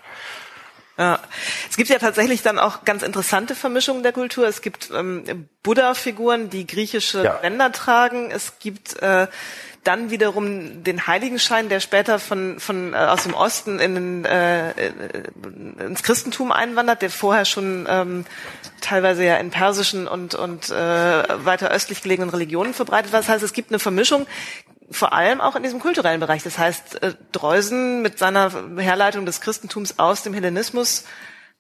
[0.97, 1.21] Ja.
[1.69, 4.47] Es gibt ja tatsächlich dann auch ganz interessante Vermischungen der Kultur.
[4.49, 7.41] Es gibt ähm, Buddha-Figuren, die griechische ja.
[7.43, 8.31] Länder tragen.
[8.31, 9.29] Es gibt äh,
[9.85, 14.73] dann wiederum den Heiligenschein, der später von, von äh, aus dem Osten in, äh,
[15.79, 18.25] ins Christentum einwandert, der vorher schon ähm,
[18.81, 23.21] teilweise ja in persischen und, und äh, weiter östlich gelegenen Religionen verbreitet war.
[23.21, 24.27] Das heißt, es gibt eine Vermischung,
[24.91, 26.43] vor allem auch in diesem kulturellen Bereich.
[26.43, 31.05] Das heißt, äh, Dreusen mit seiner Herleitung des Christentums aus dem Hellenismus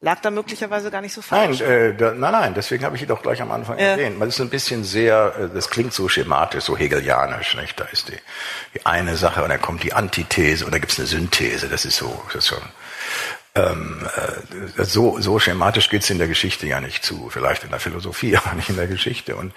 [0.04, 1.60] lag da möglicherweise gar nicht so falsch.
[1.60, 3.86] Nein, äh, da, nein, nein, deswegen habe ich doch gleich am Anfang ja.
[3.86, 4.18] erwähnt.
[4.18, 7.80] Man ist ein bisschen sehr, äh, das klingt so schematisch, so hegelianisch, nicht?
[7.80, 8.18] Da ist die,
[8.74, 11.68] die eine Sache und dann kommt die Antithese und da gibt's eine Synthese.
[11.68, 12.62] Das ist so, das ist schon.
[13.56, 14.06] Ähm,
[14.76, 17.30] äh, so, so schematisch geht's in der Geschichte ja nicht zu.
[17.30, 19.36] Vielleicht in der Philosophie, aber nicht in der Geschichte.
[19.36, 19.54] Und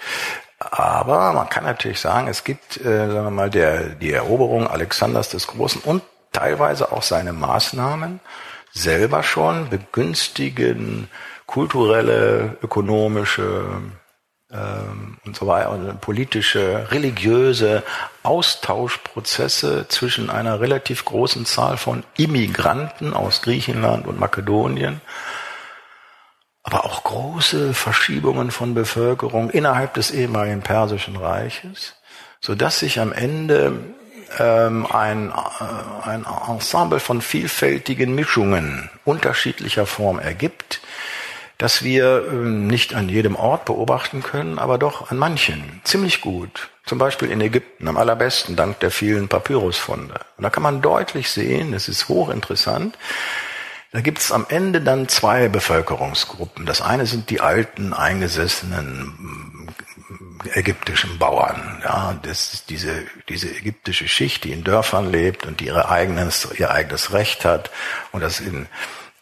[0.58, 5.28] aber man kann natürlich sagen, es gibt, äh, sagen wir mal, der, die Eroberung Alexanders
[5.28, 8.20] des Großen und teilweise auch seine Maßnahmen
[8.72, 11.08] selber schon begünstigen
[11.46, 13.82] kulturelle, ökonomische
[14.50, 17.82] ähm, und so weiter, und politische, religiöse
[18.22, 25.00] Austauschprozesse zwischen einer relativ großen Zahl von Immigranten aus Griechenland und Makedonien
[26.68, 31.94] aber auch große Verschiebungen von Bevölkerung innerhalb des ehemaligen Persischen Reiches,
[32.42, 33.72] so dass sich am Ende
[34.38, 40.80] ähm, ein, äh, ein Ensemble von vielfältigen Mischungen unterschiedlicher Form ergibt,
[41.58, 46.70] das wir äh, nicht an jedem Ort beobachten können, aber doch an manchen ziemlich gut.
[46.84, 50.20] Zum Beispiel in Ägypten am allerbesten dank der vielen Papyrusfunde.
[50.36, 52.96] Und da kann man deutlich sehen, es ist hochinteressant,
[53.90, 56.66] da gibt es am Ende dann zwei Bevölkerungsgruppen.
[56.66, 59.57] Das eine sind die alten, eingesessenen
[60.52, 61.80] ägyptischen Bauern.
[61.84, 66.70] Ja, das diese, diese ägyptische Schicht, die in Dörfern lebt und die ihre eigenes, ihr
[66.70, 67.70] eigenes Recht hat
[68.12, 68.68] und das in,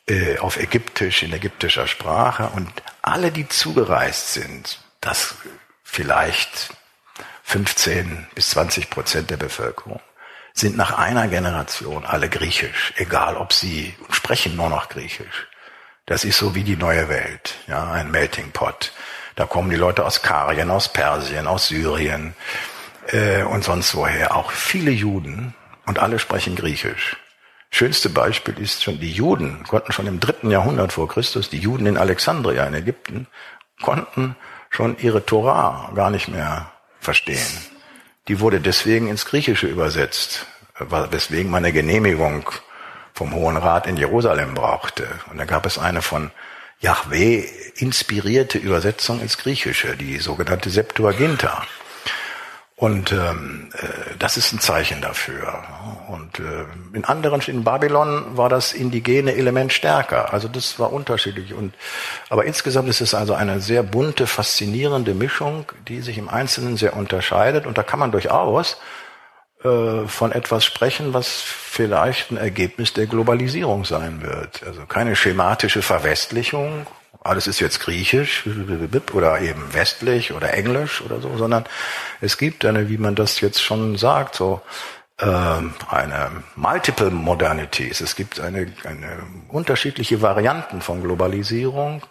[0.09, 2.51] äh, auf Ägyptisch, in ägyptischer Sprache.
[2.55, 2.71] Und
[3.03, 5.35] alle, die zugereist sind, das
[5.83, 6.75] vielleicht
[7.45, 10.01] 15 bis 20 Prozent der Bevölkerung,
[10.53, 15.49] sind nach einer Generation alle griechisch, egal ob sie sprechen nur noch griechisch.
[16.07, 18.93] Das ist so wie die neue Welt, ja, ein Melting Pot.
[19.37, 22.35] Da kommen die Leute aus Karien, aus Persien, aus Syrien
[23.09, 24.35] äh, und sonst woher.
[24.35, 25.55] Auch viele Juden
[25.87, 27.17] und alle sprechen griechisch.
[27.71, 31.87] Schönste Beispiel ist schon, die Juden konnten schon im dritten Jahrhundert vor Christus, die Juden
[31.87, 33.27] in Alexandria in Ägypten,
[33.83, 34.35] konnten
[34.71, 37.47] schon ihre Torah gar nicht mehr verstehen
[38.29, 40.47] die wurde deswegen ins Griechische übersetzt,
[40.79, 42.51] weswegen man eine Genehmigung
[43.15, 45.07] vom Hohen Rat in Jerusalem brauchte.
[45.31, 46.31] Und da gab es eine von
[46.81, 47.45] Yahweh
[47.77, 51.65] inspirierte Übersetzung ins Griechische, die sogenannte Septuaginta.
[52.79, 55.65] Und ähm, äh, das ist ein Zeichen dafür.
[56.09, 60.35] Und äh, in anderen, in Babylon war das indigene Element stärker.
[60.35, 61.55] Also das war unterschiedlich.
[61.55, 61.73] Und
[62.29, 66.97] aber insgesamt ist es also eine sehr bunte, faszinierende Mischung, die sich im Einzelnen sehr
[66.97, 67.67] unterscheidet.
[67.67, 68.77] Und da kann man durchaus
[69.67, 74.63] äh, von etwas sprechen, was vielleicht ein Ergebnis der Globalisierung sein wird.
[74.65, 76.87] Also keine schematische Verwestlichung
[77.27, 78.45] alles ist jetzt griechisch
[79.13, 81.65] oder eben westlich oder englisch oder so, sondern
[82.21, 84.61] es gibt eine, wie man das jetzt schon sagt, so
[85.19, 88.01] äh, eine Multiple Modernities.
[88.01, 92.03] Es gibt eine, eine unterschiedliche Varianten von Globalisierung,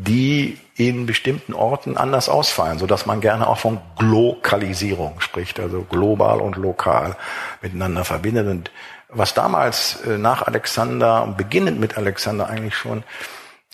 [0.00, 5.82] die in bestimmten Orten anders ausfallen, so dass man gerne auch von Glokalisierung spricht, also
[5.82, 7.16] global und lokal
[7.62, 8.46] miteinander verbindet.
[8.46, 8.70] Und
[9.08, 13.02] was damals äh, nach Alexander, beginnend mit Alexander eigentlich schon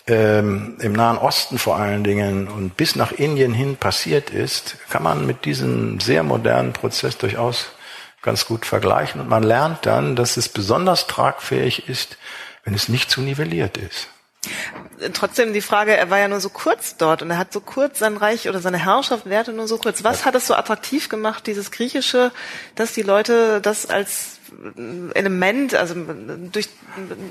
[0.07, 5.03] ähm, im Nahen Osten vor allen Dingen und bis nach Indien hin passiert ist, kann
[5.03, 7.67] man mit diesem sehr modernen Prozess durchaus
[8.23, 9.21] ganz gut vergleichen.
[9.21, 12.17] Und man lernt dann, dass es besonders tragfähig ist,
[12.63, 14.09] wenn es nicht zu nivelliert ist.
[15.13, 17.99] Trotzdem die Frage, er war ja nur so kurz dort und er hat so kurz
[17.99, 20.03] sein Reich oder seine Herrschaft währte nur so kurz.
[20.03, 22.31] Was hat es so attraktiv gemacht, dieses Griechische,
[22.75, 24.39] dass die Leute das als
[25.13, 25.95] Element, also
[26.51, 26.69] durch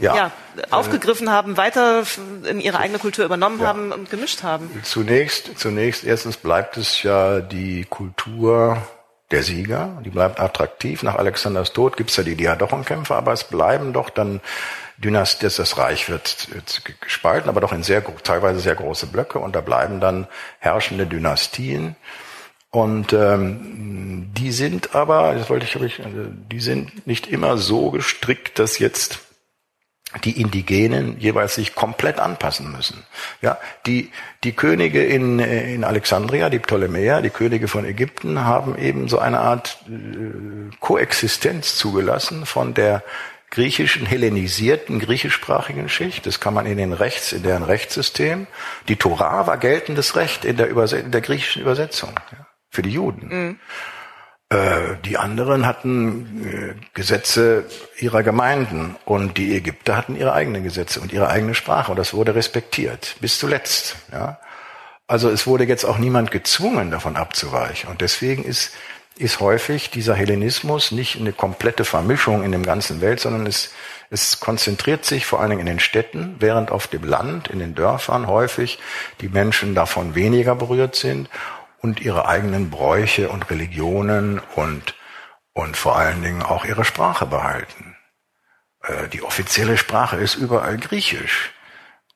[0.01, 0.33] ja, ja
[0.71, 2.05] aufgegriffen haben, weiter
[2.45, 3.67] in ihre eigene Kultur übernommen ja.
[3.67, 4.69] haben und gemischt haben.
[4.83, 8.83] Zunächst, zunächst erstens bleibt es ja die Kultur
[9.31, 11.03] der Sieger, die bleibt attraktiv.
[11.03, 14.41] Nach Alexanders Tod gibt's ja die Diadochenkämpfe, aber es bleiben doch dann
[14.99, 16.49] Dynastie, das Reich wird
[17.01, 20.29] gespalten, aber doch in sehr teilweise sehr große Blöcke und da bleiben dann
[20.61, 21.97] herrschende Dynastien
[22.75, 28.59] Und ähm, die sind aber, das wollte ich, also, die sind nicht immer so gestrickt,
[28.59, 29.21] dass jetzt
[30.25, 33.05] die Indigenen jeweils sich komplett anpassen müssen.
[33.43, 34.11] Ja, die,
[34.43, 39.39] die Könige in, in Alexandria, die Ptolemäer, die Könige von Ägypten haben eben so eine
[39.39, 43.05] Art äh, Koexistenz zugelassen von der
[43.55, 46.27] griechischen, hellenisierten, griechischsprachigen Schicht.
[46.27, 48.47] Das kann man in den Rechts, in deren Rechtssystem.
[48.89, 52.91] Die Torah war geltendes Recht in der, Überse in der griechischen Übersetzung ja, für die
[52.91, 53.29] Juden.
[53.29, 53.59] Mhm.
[54.51, 57.65] Äh, die anderen hatten äh, Gesetze
[57.99, 62.13] ihrer Gemeinden und die Ägypter hatten ihre eigenen Gesetze und ihre eigene Sprache und das
[62.13, 63.97] wurde respektiert bis zuletzt.
[64.13, 64.39] Ja?
[65.07, 68.73] Also es wurde jetzt auch niemand gezwungen, davon abzuweichen und deswegen ist
[69.17, 73.73] ist häufig dieser Hellenismus nicht eine komplette Vermischung in dem ganzen Welt, sondern es,
[74.11, 77.75] es konzentriert sich vor allen Dingen in den Städten, während auf dem Land, in den
[77.75, 78.79] Dörfern häufig
[79.21, 81.29] die Menschen davon weniger berührt sind
[81.81, 84.95] und ihre eigenen Bräuche und Religionen und,
[85.53, 87.97] und vor allen Dingen auch ihre Sprache behalten.
[88.83, 91.53] Äh, die offizielle Sprache ist überall Griechisch.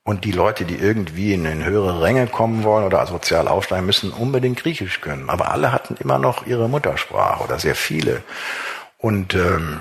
[0.09, 4.59] Und die Leute, die irgendwie in, höhere Ränge kommen wollen oder sozial aufsteigen, müssen unbedingt
[4.59, 5.28] Griechisch können.
[5.28, 8.22] Aber alle hatten immer noch ihre Muttersprache oder sehr viele.
[8.96, 9.80] Und ähm,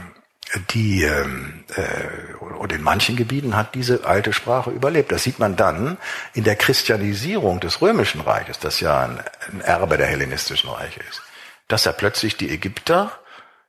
[0.71, 5.13] die ähm, äh, und in manchen Gebieten hat diese alte Sprache überlebt.
[5.13, 5.97] Das sieht man dann
[6.33, 9.21] in der Christianisierung des römischen Reiches, das ja ein,
[9.53, 11.21] ein Erbe der hellenistischen Reiche ist,
[11.69, 13.17] dass da plötzlich die Ägypter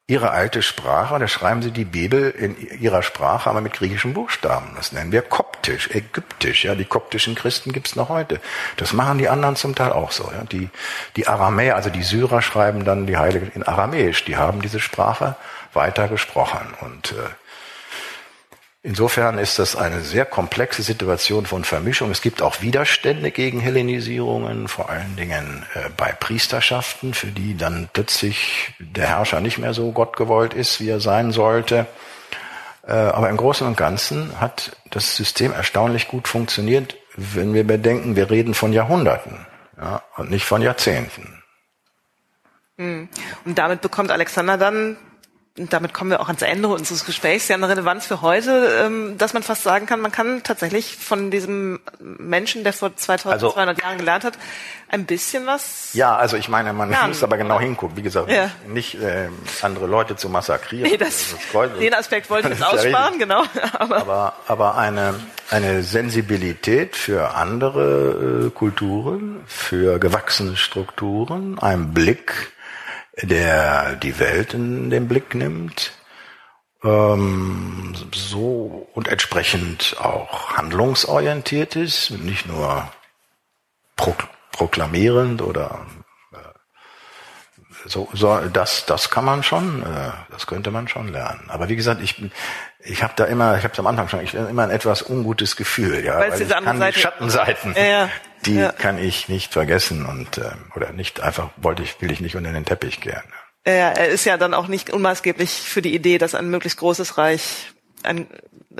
[0.08, 4.70] ihre alte Sprache, da schreiben sie die Bibel in ihrer Sprache, aber mit griechischen Buchstaben.
[4.74, 6.64] Das nennen wir koptisch, ägyptisch.
[6.64, 8.40] Ja, die koptischen Christen gibt's noch heute.
[8.78, 10.24] Das machen die anderen zum Teil auch so.
[10.32, 10.44] Ja.
[10.44, 10.70] Die,
[11.16, 14.24] die Aramäer, also die Syrer schreiben dann die Heilige in Aramäisch.
[14.24, 15.36] Die haben diese Sprache
[15.74, 16.74] weiter gesprochen.
[16.80, 17.28] Und äh,
[18.82, 22.10] insofern ist das eine sehr komplexe Situation von Vermischung.
[22.10, 27.88] Es gibt auch Widerstände gegen Hellenisierungen, vor allen Dingen äh, bei Priesterschaften, für die dann
[27.92, 31.86] plötzlich der Herrscher nicht mehr so gottgewollt ist, wie er sein sollte.
[32.86, 38.16] Äh, aber im Großen und Ganzen hat das System erstaunlich gut funktioniert, wenn wir bedenken,
[38.16, 41.42] wir reden von Jahrhunderten ja, und nicht von Jahrzehnten.
[42.78, 43.08] Hm.
[43.44, 44.96] Und damit bekommt Alexander dann
[45.58, 49.18] und damit kommen wir auch ans Ende unseres Gesprächs, ja eine Relevanz für heute, ähm,
[49.18, 53.82] dass man fast sagen kann, man kann tatsächlich von diesem Menschen, der vor 2200 also,
[53.82, 54.34] Jahren gelernt hat,
[54.90, 55.92] ein bisschen was.
[55.92, 57.08] Ja, also ich meine, man lernen.
[57.08, 57.96] muss aber genau hingucken.
[57.96, 58.50] Wie gesagt, ja.
[58.66, 59.28] nicht äh,
[59.62, 60.90] andere Leute zu massakrieren.
[60.90, 63.42] Nee, das, das den Aspekt wollte ich jetzt aussparen, ja genau.
[63.78, 65.14] Aber, aber, aber eine,
[65.50, 72.52] eine Sensibilität für andere äh, Kulturen, für gewachsene Strukturen, ein Blick
[73.22, 75.92] der die Welt in den Blick nimmt,
[76.84, 82.88] ähm, so und entsprechend auch handlungsorientiert ist, nicht nur
[83.96, 84.14] pro,
[84.52, 85.86] proklamierend oder
[86.32, 86.36] äh,
[87.86, 91.46] so, so das das kann man schon, äh, das könnte man schon lernen.
[91.48, 92.22] Aber wie gesagt, ich
[92.80, 95.56] ich habe da immer, ich habe es am Anfang schon, ich immer ein etwas ungutes
[95.56, 97.74] Gefühl, ja, weil, weil ich kann die Schattenseiten.
[97.76, 98.10] Ja, ja
[98.46, 98.72] die ja.
[98.72, 102.52] kann ich nicht vergessen und äh, oder nicht einfach wollte ich will ich nicht unter
[102.52, 103.24] den Teppich kehren.
[103.66, 107.18] Ja, er ist ja dann auch nicht unmaßgeblich für die Idee, dass ein möglichst großes
[107.18, 107.72] Reich
[108.02, 108.26] ein,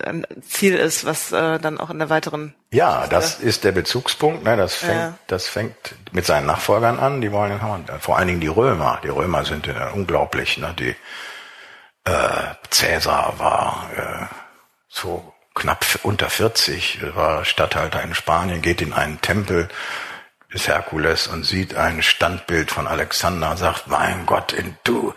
[0.03, 4.45] ein Ziel ist, was äh, dann auch in der weiteren ja, das ist der Bezugspunkt.
[4.45, 5.15] Ne, das fängt, ja.
[5.27, 7.23] das fängt mit seinen Nachfolgern an.
[7.23, 7.87] Die wollen den haben.
[8.01, 9.01] Vor allen Dingen die Römer.
[9.03, 10.59] Die Römer sind äh, unglaublich.
[10.59, 10.95] Ne, die
[12.05, 14.35] äh, Cäsar war äh,
[14.89, 19.69] so knapp unter 40, war Statthalter in Spanien, geht in einen Tempel
[20.53, 25.13] des Herkules und sieht ein Standbild von Alexander, sagt, mein Gott, in du,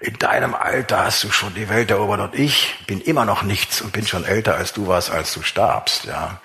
[0.00, 3.80] in deinem Alter hast du schon die Welt erobert und ich bin immer noch nichts
[3.80, 6.40] und bin schon älter als du warst, als du starbst, ja.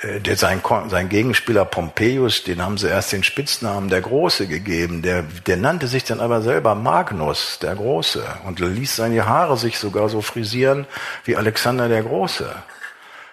[0.00, 5.02] Äh, der, sein, sein Gegenspieler Pompeius, den haben sie erst den Spitznamen der Große gegeben.
[5.02, 9.78] Der, der nannte sich dann aber selber Magnus, der Große, und ließ seine Haare sich
[9.78, 10.86] sogar so frisieren
[11.24, 12.54] wie Alexander der Große.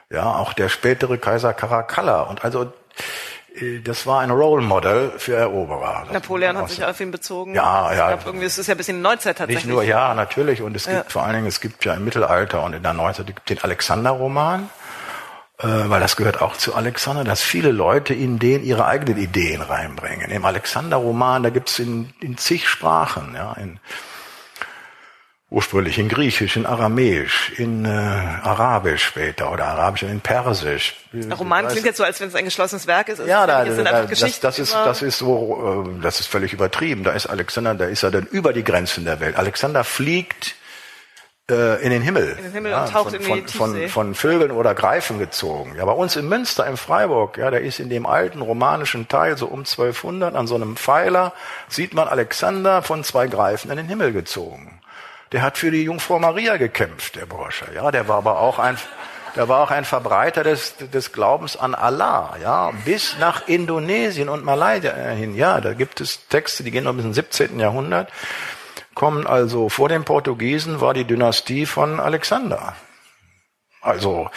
[0.09, 2.21] Ja, auch der spätere Kaiser Caracalla.
[2.21, 2.73] Und also,
[3.55, 6.07] äh, das war ein Role Model für Eroberer.
[6.11, 7.53] Napoleon hat sich auf ihn bezogen.
[7.53, 8.15] Ja, ja.
[8.15, 9.65] Ich irgendwie ist es ja ein bisschen Neuzeit tatsächlich.
[9.65, 10.63] Nicht nur, ja, natürlich.
[10.63, 11.03] Und es gibt ja.
[11.07, 14.69] vor allen Dingen, es gibt ja im Mittelalter und in der Neuzeit den Alexander-Roman
[15.57, 20.31] weil das gehört auch zu Alexander, dass viele Leute in den ihre eigenen Ideen reinbringen.
[20.31, 23.79] Im Alexander-Roman, da gibt's in, in zig Sprachen, ja, in,
[25.49, 30.95] ursprünglich in Griechisch, in Aramäisch, in äh, Arabisch später oder Arabisch und in Persisch.
[31.13, 33.25] Ein Roman klingt jetzt so, als wenn es ein geschlossenes Werk ist.
[33.25, 37.05] Ja, da, da, das, das ist das ist so, äh, das ist völlig übertrieben.
[37.05, 39.37] Da ist Alexander, da ist er dann über die Grenzen der Welt.
[39.37, 40.55] Alexander fliegt
[41.49, 42.35] äh, in den Himmel.
[42.37, 45.75] In den Himmel ja, und taucht von, von, von, von Vögeln oder Greifen gezogen.
[45.77, 49.37] Ja, bei uns in Münster, in Freiburg, ja, da ist in dem alten romanischen Teil,
[49.37, 51.33] so um 1200, an so einem Pfeiler,
[51.67, 54.81] sieht man Alexander von zwei Greifen in den Himmel gezogen.
[55.31, 57.65] Der hat für die Jungfrau Maria gekämpft, der Bursche.
[57.75, 58.77] Ja, der war aber auch ein,
[59.35, 64.45] der war auch ein Verbreiter des, des Glaubens an Allah, ja, bis nach Indonesien und
[64.45, 65.35] Malaysia hin.
[65.35, 67.59] Ja, da gibt es Texte, die gehen noch bis ins 17.
[67.59, 68.11] Jahrhundert
[68.95, 72.75] kommen also vor den Portugiesen war die Dynastie von Alexander.
[73.81, 74.29] Also